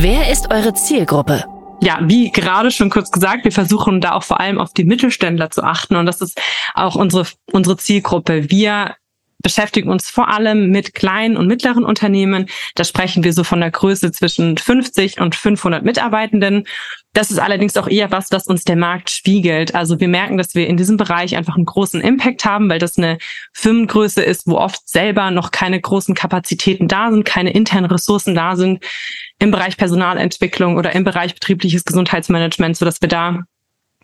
Wer 0.00 0.30
ist 0.30 0.52
eure 0.52 0.74
Zielgruppe? 0.74 1.44
Ja, 1.82 1.98
wie 2.02 2.30
gerade 2.30 2.70
schon 2.70 2.88
kurz 2.88 3.10
gesagt, 3.10 3.42
wir 3.42 3.50
versuchen 3.50 4.00
da 4.00 4.12
auch 4.12 4.22
vor 4.22 4.38
allem 4.38 4.60
auf 4.60 4.72
die 4.72 4.84
Mittelständler 4.84 5.50
zu 5.50 5.64
achten 5.64 5.96
und 5.96 6.06
das 6.06 6.20
ist 6.20 6.40
auch 6.74 6.94
unsere, 6.94 7.26
unsere 7.50 7.76
Zielgruppe. 7.78 8.48
Wir 8.48 8.94
beschäftigen 9.42 9.90
uns 9.90 10.10
vor 10.10 10.28
allem 10.28 10.70
mit 10.70 10.94
kleinen 10.94 11.36
und 11.36 11.46
mittleren 11.46 11.84
Unternehmen. 11.84 12.46
Da 12.74 12.84
sprechen 12.84 13.24
wir 13.24 13.32
so 13.32 13.44
von 13.44 13.60
der 13.60 13.70
Größe 13.70 14.10
zwischen 14.12 14.58
50 14.58 15.20
und 15.20 15.34
500 15.34 15.84
Mitarbeitenden. 15.84 16.64
Das 17.12 17.30
ist 17.30 17.38
allerdings 17.38 17.76
auch 17.76 17.88
eher 17.88 18.10
was, 18.10 18.30
was 18.32 18.46
uns 18.46 18.64
der 18.64 18.76
Markt 18.76 19.10
spiegelt. 19.10 19.74
Also 19.74 20.00
wir 20.00 20.08
merken, 20.08 20.38
dass 20.38 20.54
wir 20.54 20.66
in 20.66 20.76
diesem 20.76 20.96
Bereich 20.96 21.36
einfach 21.36 21.56
einen 21.56 21.64
großen 21.64 22.00
Impact 22.00 22.44
haben, 22.44 22.68
weil 22.68 22.78
das 22.78 22.98
eine 22.98 23.18
Firmengröße 23.52 24.22
ist, 24.22 24.46
wo 24.46 24.56
oft 24.56 24.88
selber 24.88 25.30
noch 25.30 25.50
keine 25.50 25.80
großen 25.80 26.14
Kapazitäten 26.14 26.88
da 26.88 27.10
sind, 27.10 27.24
keine 27.24 27.52
internen 27.52 27.90
Ressourcen 27.90 28.34
da 28.34 28.56
sind 28.56 28.84
im 29.38 29.50
Bereich 29.50 29.76
Personalentwicklung 29.76 30.76
oder 30.76 30.92
im 30.94 31.04
Bereich 31.04 31.34
betriebliches 31.34 31.84
Gesundheitsmanagement, 31.84 32.76
so 32.76 32.84
dass 32.84 33.00
wir 33.00 33.08
da 33.08 33.44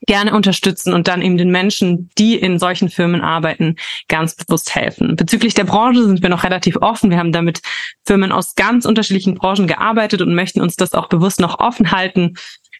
gerne 0.07 0.35
unterstützen 0.35 0.93
und 0.93 1.09
dann 1.09 1.23
eben 1.23 1.39
den 1.39 1.51
Menschen, 1.51 2.11
die 2.19 2.37
in 2.37 2.59
solchen 2.59 2.89
Firmen 2.89 3.21
arbeiten, 3.21 3.77
ganz 4.09 4.35
bewusst 4.35 4.75
helfen. 4.75 5.17
Bezüglich 5.17 5.55
der 5.55 5.65
Branche 5.65 6.05
sind 6.05 6.23
wir 6.23 6.29
noch 6.29 6.45
relativ 6.45 6.77
offen. 6.77 7.11
Wir 7.11 7.19
haben 7.19 7.33
damit 7.33 7.63
Firmen 8.05 8.33
aus 8.33 8.55
ganz 8.55 8.85
unterschiedlichen 8.85 9.35
Branchen 9.35 9.67
gearbeitet 9.67 10.21
und 10.21 10.35
möchten 10.35 10.61
uns 10.61 10.77
das 10.77 10.95
auch 10.95 11.09
bewusst 11.09 11.41
noch 11.41 11.59
offen 11.59 11.91
halten 11.93 12.35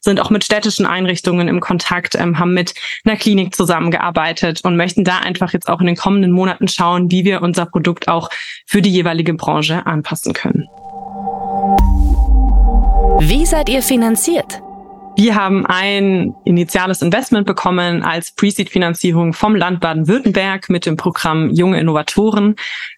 sind 0.05 0.21
auch 0.21 0.31
mit 0.31 0.45
städtischen 0.45 0.87
Einrichtungen 0.87 1.49
im 1.49 1.61
Kontakt, 1.61 2.15
ähm, 2.15 2.39
haben 2.39 2.53
mit 2.53 2.75
einer 3.05 3.17
Klinik 3.17 3.57
zusammengearbeitet 3.57 4.61
und 4.63 4.77
möchten 4.77 5.03
da 5.03 5.19
einfach 5.19 5.53
jetzt 5.53 5.69
auch 5.69 5.81
in 5.81 5.87
den 5.87 5.97
kommenden 5.97 6.31
Monaten 6.31 6.69
schauen, 6.69 7.11
wie 7.11 7.25
wir 7.25 7.43
unser 7.43 7.67
Produkt 7.67 8.07
auch 8.07 8.29
für 8.67 8.83
die 8.83 8.91
jeweilige 8.91 9.35
Branche 9.35 9.87
anpassen 9.87 10.35
können. 10.35 10.69
Wie 13.21 13.47
seid 13.47 13.71
ihr 13.71 13.83
finanziert? 13.83 14.64
Wir 15.17 15.37
haben 15.37 15.65
ein 15.65 16.35
initiales 16.45 17.01
Investment 17.01 17.47
bekommen 17.47 18.03
als 18.03 18.35
Pre-Seed-Finanzierung 18.35 19.33
vom 19.33 19.55
Land 19.55 19.81
Baden-Württemberg 19.81 20.69
mit 20.71 20.87
dem 20.87 20.97
Programm 20.97 21.51
Junge 21.51 21.79
Innovatoren. 21.79 22.57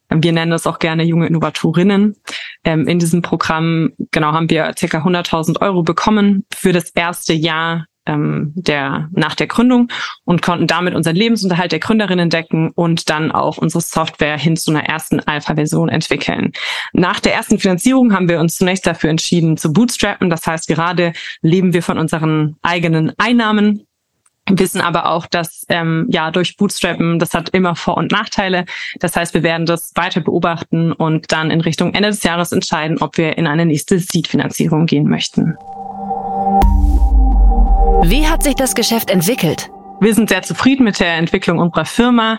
Wir 0.08 0.32
nennen 0.32 0.50
das 0.50 0.66
auch 0.66 0.78
gerne 0.78 1.02
junge 1.02 1.26
Innovatorinnen. 1.26 2.16
Ähm, 2.64 2.88
in 2.88 2.98
diesem 2.98 3.20
Programm, 3.20 3.90
genau, 4.12 4.32
haben 4.32 4.48
wir 4.48 4.64
ca. 4.64 4.86
100.000 4.86 5.60
Euro 5.60 5.82
bekommen 5.82 6.46
für 6.54 6.72
das 6.72 6.90
erste 6.90 7.34
Jahr 7.34 7.86
ähm, 8.06 8.52
der, 8.54 9.08
nach 9.12 9.34
der 9.34 9.46
Gründung 9.46 9.88
und 10.24 10.42
konnten 10.42 10.66
damit 10.66 10.94
unseren 10.94 11.16
Lebensunterhalt 11.16 11.72
der 11.72 11.78
Gründerinnen 11.78 12.30
decken 12.30 12.70
und 12.70 13.10
dann 13.10 13.32
auch 13.32 13.58
unsere 13.58 13.82
Software 13.82 14.38
hin 14.38 14.56
zu 14.56 14.70
einer 14.70 14.84
ersten 14.84 15.20
Alpha-Version 15.20 15.88
entwickeln. 15.88 16.52
Nach 16.92 17.20
der 17.20 17.34
ersten 17.34 17.58
Finanzierung 17.58 18.12
haben 18.12 18.28
wir 18.28 18.40
uns 18.40 18.56
zunächst 18.56 18.86
dafür 18.86 19.10
entschieden 19.10 19.56
zu 19.56 19.72
bootstrappen. 19.72 20.30
Das 20.30 20.46
heißt, 20.46 20.68
gerade 20.68 21.12
leben 21.42 21.72
wir 21.72 21.82
von 21.82 21.98
unseren 21.98 22.56
eigenen 22.62 23.12
Einnahmen 23.18 23.86
wissen 24.48 24.80
aber 24.80 25.06
auch, 25.06 25.26
dass 25.26 25.66
ähm, 25.68 26.06
ja 26.08 26.30
durch 26.30 26.56
Bootstrappen, 26.56 27.18
das 27.18 27.34
hat 27.34 27.48
immer 27.50 27.74
Vor- 27.74 27.96
und 27.96 28.12
Nachteile. 28.12 28.64
Das 29.00 29.16
heißt, 29.16 29.34
wir 29.34 29.42
werden 29.42 29.66
das 29.66 29.92
weiter 29.96 30.20
beobachten 30.20 30.92
und 30.92 31.32
dann 31.32 31.50
in 31.50 31.60
Richtung 31.60 31.94
Ende 31.94 32.10
des 32.10 32.22
Jahres 32.22 32.52
entscheiden, 32.52 32.98
ob 33.00 33.18
wir 33.18 33.36
in 33.38 33.46
eine 33.46 33.66
nächste 33.66 33.98
Seed-Finanzierung 33.98 34.86
gehen 34.86 35.08
möchten. 35.08 35.56
Wie 38.08 38.24
hat 38.24 38.44
sich 38.44 38.54
das 38.54 38.76
Geschäft 38.76 39.10
entwickelt? 39.10 39.68
Wir 40.00 40.14
sind 40.14 40.28
sehr 40.28 40.42
zufrieden 40.42 40.84
mit 40.84 41.00
der 41.00 41.16
Entwicklung 41.16 41.58
unserer 41.58 41.84
Firma. 41.84 42.38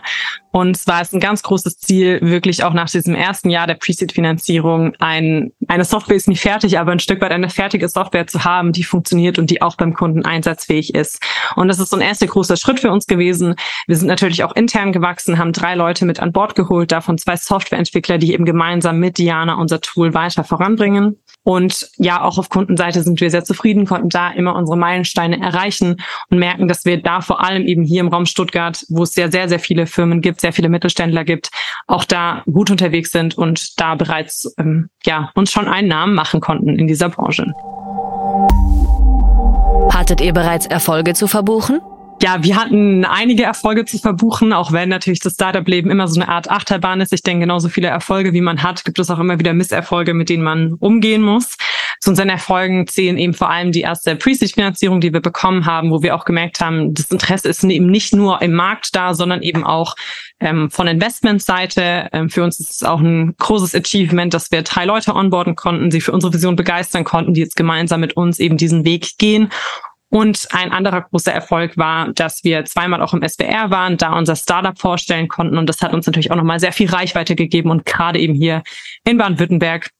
Und 0.50 0.76
es 0.76 0.86
war 0.86 1.02
es 1.02 1.12
ein 1.12 1.20
ganz 1.20 1.42
großes 1.42 1.78
Ziel, 1.78 2.20
wirklich 2.22 2.64
auch 2.64 2.72
nach 2.72 2.88
diesem 2.88 3.14
ersten 3.14 3.50
Jahr 3.50 3.66
der 3.66 3.74
Pre-Seed-Finanzierung 3.74 4.94
ein, 4.98 5.52
eine 5.66 5.84
Software 5.84 6.16
ist 6.16 6.26
nicht 6.26 6.40
fertig, 6.40 6.78
aber 6.78 6.92
ein 6.92 7.00
Stück 7.00 7.20
weit 7.20 7.32
eine 7.32 7.50
fertige 7.50 7.86
Software 7.86 8.26
zu 8.26 8.44
haben, 8.44 8.72
die 8.72 8.82
funktioniert 8.82 9.38
und 9.38 9.50
die 9.50 9.60
auch 9.60 9.76
beim 9.76 9.92
Kunden 9.92 10.24
einsatzfähig 10.24 10.94
ist. 10.94 11.22
Und 11.54 11.68
das 11.68 11.78
ist 11.78 11.90
so 11.90 11.96
ein 11.96 12.02
erster 12.02 12.28
großer 12.28 12.56
Schritt 12.56 12.80
für 12.80 12.90
uns 12.90 13.06
gewesen. 13.06 13.54
Wir 13.86 13.96
sind 13.96 14.08
natürlich 14.08 14.44
auch 14.44 14.56
intern 14.56 14.92
gewachsen, 14.92 15.36
haben 15.36 15.52
drei 15.52 15.74
Leute 15.74 16.06
mit 16.06 16.18
an 16.18 16.32
Bord 16.32 16.54
geholt, 16.54 16.92
davon 16.92 17.18
zwei 17.18 17.36
Softwareentwickler, 17.36 18.16
die 18.16 18.32
eben 18.32 18.46
gemeinsam 18.46 18.98
mit 18.98 19.18
Diana 19.18 19.56
unser 19.56 19.82
Tool 19.82 20.14
weiter 20.14 20.44
voranbringen. 20.44 21.18
Und 21.48 21.88
ja, 21.96 22.20
auch 22.20 22.36
auf 22.36 22.50
Kundenseite 22.50 23.02
sind 23.02 23.22
wir 23.22 23.30
sehr 23.30 23.42
zufrieden, 23.42 23.86
konnten 23.86 24.10
da 24.10 24.28
immer 24.32 24.54
unsere 24.54 24.76
Meilensteine 24.76 25.40
erreichen 25.40 25.96
und 26.28 26.38
merken, 26.38 26.68
dass 26.68 26.84
wir 26.84 27.00
da 27.00 27.22
vor 27.22 27.42
allem 27.42 27.66
eben 27.66 27.84
hier 27.84 28.02
im 28.02 28.08
Raum 28.08 28.26
Stuttgart, 28.26 28.84
wo 28.90 29.02
es 29.02 29.16
ja 29.16 29.30
sehr, 29.30 29.48
sehr 29.48 29.58
viele 29.58 29.86
Firmen 29.86 30.20
gibt, 30.20 30.42
sehr 30.42 30.52
viele 30.52 30.68
Mittelständler 30.68 31.24
gibt, 31.24 31.48
auch 31.86 32.04
da 32.04 32.42
gut 32.44 32.70
unterwegs 32.70 33.12
sind 33.12 33.38
und 33.38 33.80
da 33.80 33.94
bereits 33.94 34.52
ähm, 34.58 34.90
ja 35.06 35.30
uns 35.36 35.50
schon 35.50 35.68
einen 35.68 35.88
Namen 35.88 36.14
machen 36.14 36.42
konnten 36.42 36.78
in 36.78 36.86
dieser 36.86 37.08
Branche. 37.08 37.46
Hattet 39.90 40.20
ihr 40.20 40.34
bereits 40.34 40.66
Erfolge 40.66 41.14
zu 41.14 41.28
verbuchen? 41.28 41.80
Ja, 42.20 42.42
wir 42.42 42.56
hatten 42.56 43.04
einige 43.04 43.44
Erfolge 43.44 43.84
zu 43.84 43.96
verbuchen, 43.98 44.52
auch 44.52 44.72
wenn 44.72 44.88
natürlich 44.88 45.20
das 45.20 45.34
Startup-Leben 45.34 45.88
immer 45.88 46.08
so 46.08 46.20
eine 46.20 46.28
Art 46.28 46.50
Achterbahn 46.50 47.00
ist. 47.00 47.12
Ich 47.12 47.22
denke, 47.22 47.42
genauso 47.44 47.68
viele 47.68 47.86
Erfolge, 47.88 48.32
wie 48.32 48.40
man 48.40 48.62
hat, 48.64 48.84
gibt 48.84 48.98
es 48.98 49.08
auch 49.08 49.20
immer 49.20 49.38
wieder 49.38 49.54
Misserfolge, 49.54 50.14
mit 50.14 50.28
denen 50.28 50.42
man 50.42 50.72
umgehen 50.74 51.22
muss. 51.22 51.56
Zu 52.00 52.10
unseren 52.10 52.28
Erfolgen 52.28 52.88
zählen 52.88 53.18
eben 53.18 53.34
vor 53.34 53.50
allem 53.50 53.70
die 53.70 53.82
erste 53.82 54.16
Pre-Seed-Finanzierung, 54.16 55.00
die 55.00 55.12
wir 55.12 55.20
bekommen 55.20 55.64
haben, 55.66 55.90
wo 55.92 56.02
wir 56.02 56.16
auch 56.16 56.24
gemerkt 56.24 56.60
haben, 56.60 56.92
das 56.92 57.10
Interesse 57.10 57.48
ist 57.48 57.62
eben 57.62 57.86
nicht 57.86 58.14
nur 58.14 58.42
im 58.42 58.52
Markt 58.52 58.96
da, 58.96 59.14
sondern 59.14 59.42
eben 59.42 59.64
auch 59.64 59.94
ähm, 60.40 60.70
von 60.70 60.88
Investmentseite. 60.88 62.08
Ähm, 62.12 62.30
für 62.30 62.42
uns 62.42 62.58
ist 62.58 62.70
es 62.70 62.82
auch 62.82 63.00
ein 63.00 63.34
großes 63.38 63.76
Achievement, 63.76 64.34
dass 64.34 64.50
wir 64.50 64.62
drei 64.62 64.84
Leute 64.84 65.14
onboarden 65.14 65.54
konnten, 65.54 65.90
sie 65.90 66.00
für 66.00 66.12
unsere 66.12 66.32
Vision 66.32 66.56
begeistern 66.56 67.04
konnten, 67.04 67.34
die 67.34 67.40
jetzt 67.40 67.56
gemeinsam 67.56 68.00
mit 68.00 68.16
uns 68.16 68.38
eben 68.40 68.56
diesen 68.56 68.84
Weg 68.84 69.18
gehen. 69.18 69.50
Und 70.10 70.48
ein 70.52 70.72
anderer 70.72 71.02
großer 71.02 71.32
Erfolg 71.32 71.76
war, 71.76 72.12
dass 72.12 72.42
wir 72.42 72.64
zweimal 72.64 73.02
auch 73.02 73.12
im 73.12 73.26
SWR 73.26 73.70
waren, 73.70 73.98
da 73.98 74.16
unser 74.16 74.36
Startup 74.36 74.78
vorstellen 74.78 75.28
konnten. 75.28 75.58
Und 75.58 75.66
das 75.66 75.82
hat 75.82 75.92
uns 75.92 76.06
natürlich 76.06 76.30
auch 76.30 76.36
nochmal 76.36 76.60
sehr 76.60 76.72
viel 76.72 76.88
Reichweite 76.88 77.34
gegeben 77.34 77.70
und 77.70 77.84
gerade 77.84 78.18
eben 78.18 78.34
hier 78.34 78.62
in 79.04 79.18
Baden-Württemberg, 79.18 79.90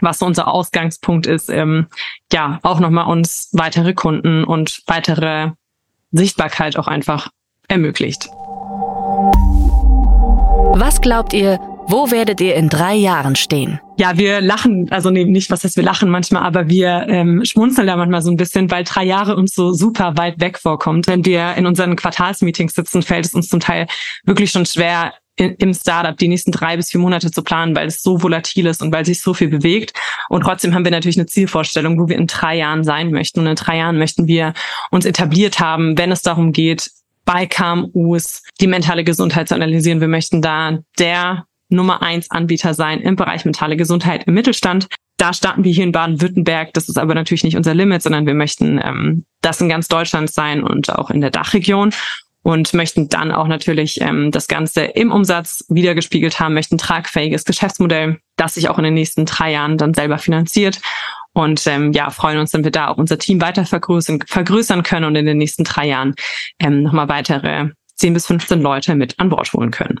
was 0.00 0.20
unser 0.20 0.48
Ausgangspunkt 0.48 1.26
ist, 1.26 1.48
ähm, 1.48 1.86
ja, 2.32 2.58
auch 2.62 2.80
nochmal 2.80 3.06
uns 3.06 3.48
weitere 3.52 3.94
Kunden 3.94 4.44
und 4.44 4.82
weitere 4.86 5.52
Sichtbarkeit 6.10 6.76
auch 6.76 6.88
einfach 6.88 7.28
ermöglicht. 7.68 8.28
Was 10.72 11.00
glaubt 11.00 11.32
ihr, 11.32 11.58
wo 11.90 12.10
werdet 12.10 12.40
ihr 12.40 12.54
in 12.54 12.68
drei 12.68 12.94
Jahren 12.94 13.36
stehen? 13.36 13.80
Ja, 13.98 14.16
wir 14.16 14.40
lachen, 14.40 14.90
also 14.90 15.10
nee, 15.10 15.24
nicht, 15.24 15.50
was 15.50 15.64
heißt 15.64 15.76
wir 15.76 15.82
lachen 15.82 16.08
manchmal, 16.08 16.42
aber 16.42 16.68
wir 16.68 17.06
ähm, 17.08 17.44
schmunzeln 17.44 17.86
da 17.86 17.96
manchmal 17.96 18.22
so 18.22 18.30
ein 18.30 18.36
bisschen, 18.36 18.70
weil 18.70 18.84
drei 18.84 19.04
Jahre 19.04 19.36
uns 19.36 19.54
so 19.54 19.72
super 19.72 20.16
weit 20.16 20.40
weg 20.40 20.58
vorkommt. 20.58 21.06
Wenn 21.06 21.24
wir 21.24 21.54
in 21.54 21.66
unseren 21.66 21.96
Quartalsmeetings 21.96 22.74
sitzen, 22.74 23.02
fällt 23.02 23.26
es 23.26 23.34
uns 23.34 23.48
zum 23.48 23.60
Teil 23.60 23.86
wirklich 24.24 24.50
schon 24.50 24.66
schwer, 24.66 25.12
im 25.36 25.72
Startup 25.72 26.16
die 26.16 26.28
nächsten 26.28 26.52
drei 26.52 26.76
bis 26.76 26.90
vier 26.90 27.00
Monate 27.00 27.30
zu 27.30 27.42
planen, 27.42 27.74
weil 27.74 27.88
es 27.88 28.02
so 28.02 28.22
volatil 28.22 28.66
ist 28.66 28.82
und 28.82 28.92
weil 28.92 29.06
sich 29.06 29.22
so 29.22 29.32
viel 29.32 29.48
bewegt. 29.48 29.92
Und 30.28 30.42
trotzdem 30.42 30.74
haben 30.74 30.84
wir 30.84 30.90
natürlich 30.90 31.16
eine 31.16 31.26
Zielvorstellung, 31.26 31.98
wo 31.98 32.08
wir 32.08 32.18
in 32.18 32.26
drei 32.26 32.56
Jahren 32.56 32.84
sein 32.84 33.10
möchten. 33.10 33.40
Und 33.40 33.46
in 33.46 33.56
drei 33.56 33.78
Jahren 33.78 33.98
möchten 33.98 34.26
wir 34.26 34.52
uns 34.90 35.06
etabliert 35.06 35.58
haben, 35.58 35.96
wenn 35.96 36.12
es 36.12 36.22
darum 36.22 36.52
geht, 36.52 36.90
bei 37.24 37.46
KMUs 37.46 38.42
die 38.60 38.66
mentale 38.66 39.04
Gesundheit 39.04 39.48
zu 39.48 39.54
analysieren. 39.54 40.00
Wir 40.00 40.08
möchten 40.08 40.42
da 40.42 40.78
der 40.98 41.46
Nummer 41.70 42.02
eins 42.02 42.30
Anbieter 42.30 42.74
sein 42.74 43.00
im 43.00 43.16
Bereich 43.16 43.44
mentale 43.44 43.76
Gesundheit 43.76 44.24
im 44.26 44.34
Mittelstand. 44.34 44.88
Da 45.16 45.32
starten 45.32 45.64
wir 45.64 45.72
hier 45.72 45.84
in 45.84 45.92
Baden-Württemberg. 45.92 46.72
Das 46.74 46.88
ist 46.88 46.98
aber 46.98 47.14
natürlich 47.14 47.44
nicht 47.44 47.56
unser 47.56 47.74
Limit, 47.74 48.02
sondern 48.02 48.26
wir 48.26 48.34
möchten 48.34 48.80
ähm, 48.82 49.24
das 49.42 49.60
in 49.60 49.68
ganz 49.68 49.88
Deutschland 49.88 50.30
sein 50.30 50.62
und 50.62 50.90
auch 50.90 51.10
in 51.10 51.20
der 51.20 51.30
Dachregion 51.30 51.92
und 52.42 52.72
möchten 52.72 53.08
dann 53.08 53.32
auch 53.32 53.46
natürlich 53.46 54.00
ähm, 54.00 54.30
das 54.30 54.48
Ganze 54.48 54.82
im 54.82 55.12
Umsatz 55.12 55.64
wiedergespiegelt 55.68 56.40
haben, 56.40 56.54
möchten 56.54 56.78
tragfähiges 56.78 57.44
Geschäftsmodell, 57.44 58.18
das 58.36 58.54
sich 58.54 58.68
auch 58.68 58.78
in 58.78 58.84
den 58.84 58.94
nächsten 58.94 59.26
drei 59.26 59.52
Jahren 59.52 59.76
dann 59.76 59.94
selber 59.94 60.18
finanziert. 60.18 60.80
Und 61.32 61.66
ähm, 61.66 61.92
ja, 61.92 62.10
freuen 62.10 62.38
uns, 62.38 62.52
wenn 62.52 62.64
wir 62.64 62.72
da 62.72 62.88
auch 62.88 62.96
unser 62.96 63.18
Team 63.18 63.40
weiter 63.40 63.64
vergrößern, 63.64 64.20
vergrößern 64.26 64.82
können 64.82 65.04
und 65.04 65.16
in 65.16 65.26
den 65.26 65.38
nächsten 65.38 65.64
drei 65.64 65.86
Jahren 65.86 66.14
ähm, 66.58 66.82
nochmal 66.82 67.08
weitere 67.08 67.68
10 67.96 68.14
bis 68.14 68.26
15 68.26 68.60
Leute 68.60 68.94
mit 68.94 69.18
an 69.20 69.28
Bord 69.28 69.52
holen 69.52 69.70
können. 69.70 70.00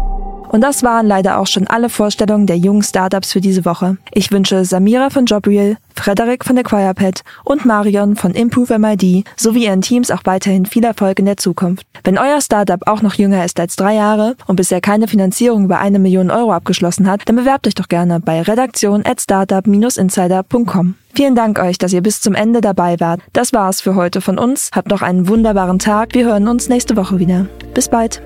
Und 0.51 0.61
das 0.61 0.83
waren 0.83 1.07
leider 1.07 1.39
auch 1.39 1.47
schon 1.47 1.65
alle 1.67 1.87
Vorstellungen 1.87 2.45
der 2.45 2.57
jungen 2.57 2.83
Startups 2.83 3.31
für 3.31 3.39
diese 3.39 3.63
Woche. 3.63 3.95
Ich 4.11 4.31
wünsche 4.31 4.65
Samira 4.65 5.09
von 5.09 5.25
Jobriel, 5.25 5.77
Frederik 5.95 6.43
von 6.43 6.57
AquirePad 6.57 7.21
und 7.45 7.63
Marion 7.63 8.17
von 8.17 8.31
Improve 8.31 8.77
MID 8.77 9.23
sowie 9.37 9.65
ihren 9.65 9.81
Teams 9.81 10.11
auch 10.11 10.25
weiterhin 10.25 10.65
viel 10.65 10.83
Erfolg 10.83 11.19
in 11.19 11.25
der 11.25 11.37
Zukunft. 11.37 11.87
Wenn 12.03 12.17
euer 12.17 12.41
Startup 12.41 12.85
auch 12.85 13.01
noch 13.01 13.13
jünger 13.13 13.45
ist 13.45 13.61
als 13.61 13.77
drei 13.77 13.95
Jahre 13.95 14.35
und 14.45 14.57
bisher 14.57 14.81
keine 14.81 15.07
Finanzierung 15.07 15.65
über 15.65 15.79
eine 15.79 15.99
Million 15.99 16.29
Euro 16.29 16.51
abgeschlossen 16.51 17.09
hat, 17.09 17.21
dann 17.27 17.37
bewerbt 17.37 17.65
euch 17.65 17.75
doch 17.75 17.87
gerne 17.87 18.19
bei 18.19 18.41
redaktion 18.41 19.05
at 19.05 19.21
startup-insider.com. 19.21 20.95
Vielen 21.13 21.35
Dank 21.35 21.59
euch, 21.59 21.77
dass 21.77 21.93
ihr 21.93 22.01
bis 22.01 22.19
zum 22.19 22.35
Ende 22.35 22.59
dabei 22.59 22.99
wart. 22.99 23.21
Das 23.31 23.53
war's 23.53 23.79
für 23.79 23.95
heute 23.95 24.19
von 24.19 24.37
uns. 24.37 24.69
Habt 24.73 24.89
noch 24.89 25.01
einen 25.01 25.29
wunderbaren 25.29 25.79
Tag. 25.79 26.13
Wir 26.13 26.25
hören 26.25 26.49
uns 26.49 26.67
nächste 26.67 26.97
Woche 26.97 27.19
wieder. 27.19 27.47
Bis 27.73 27.87
bald. 27.87 28.21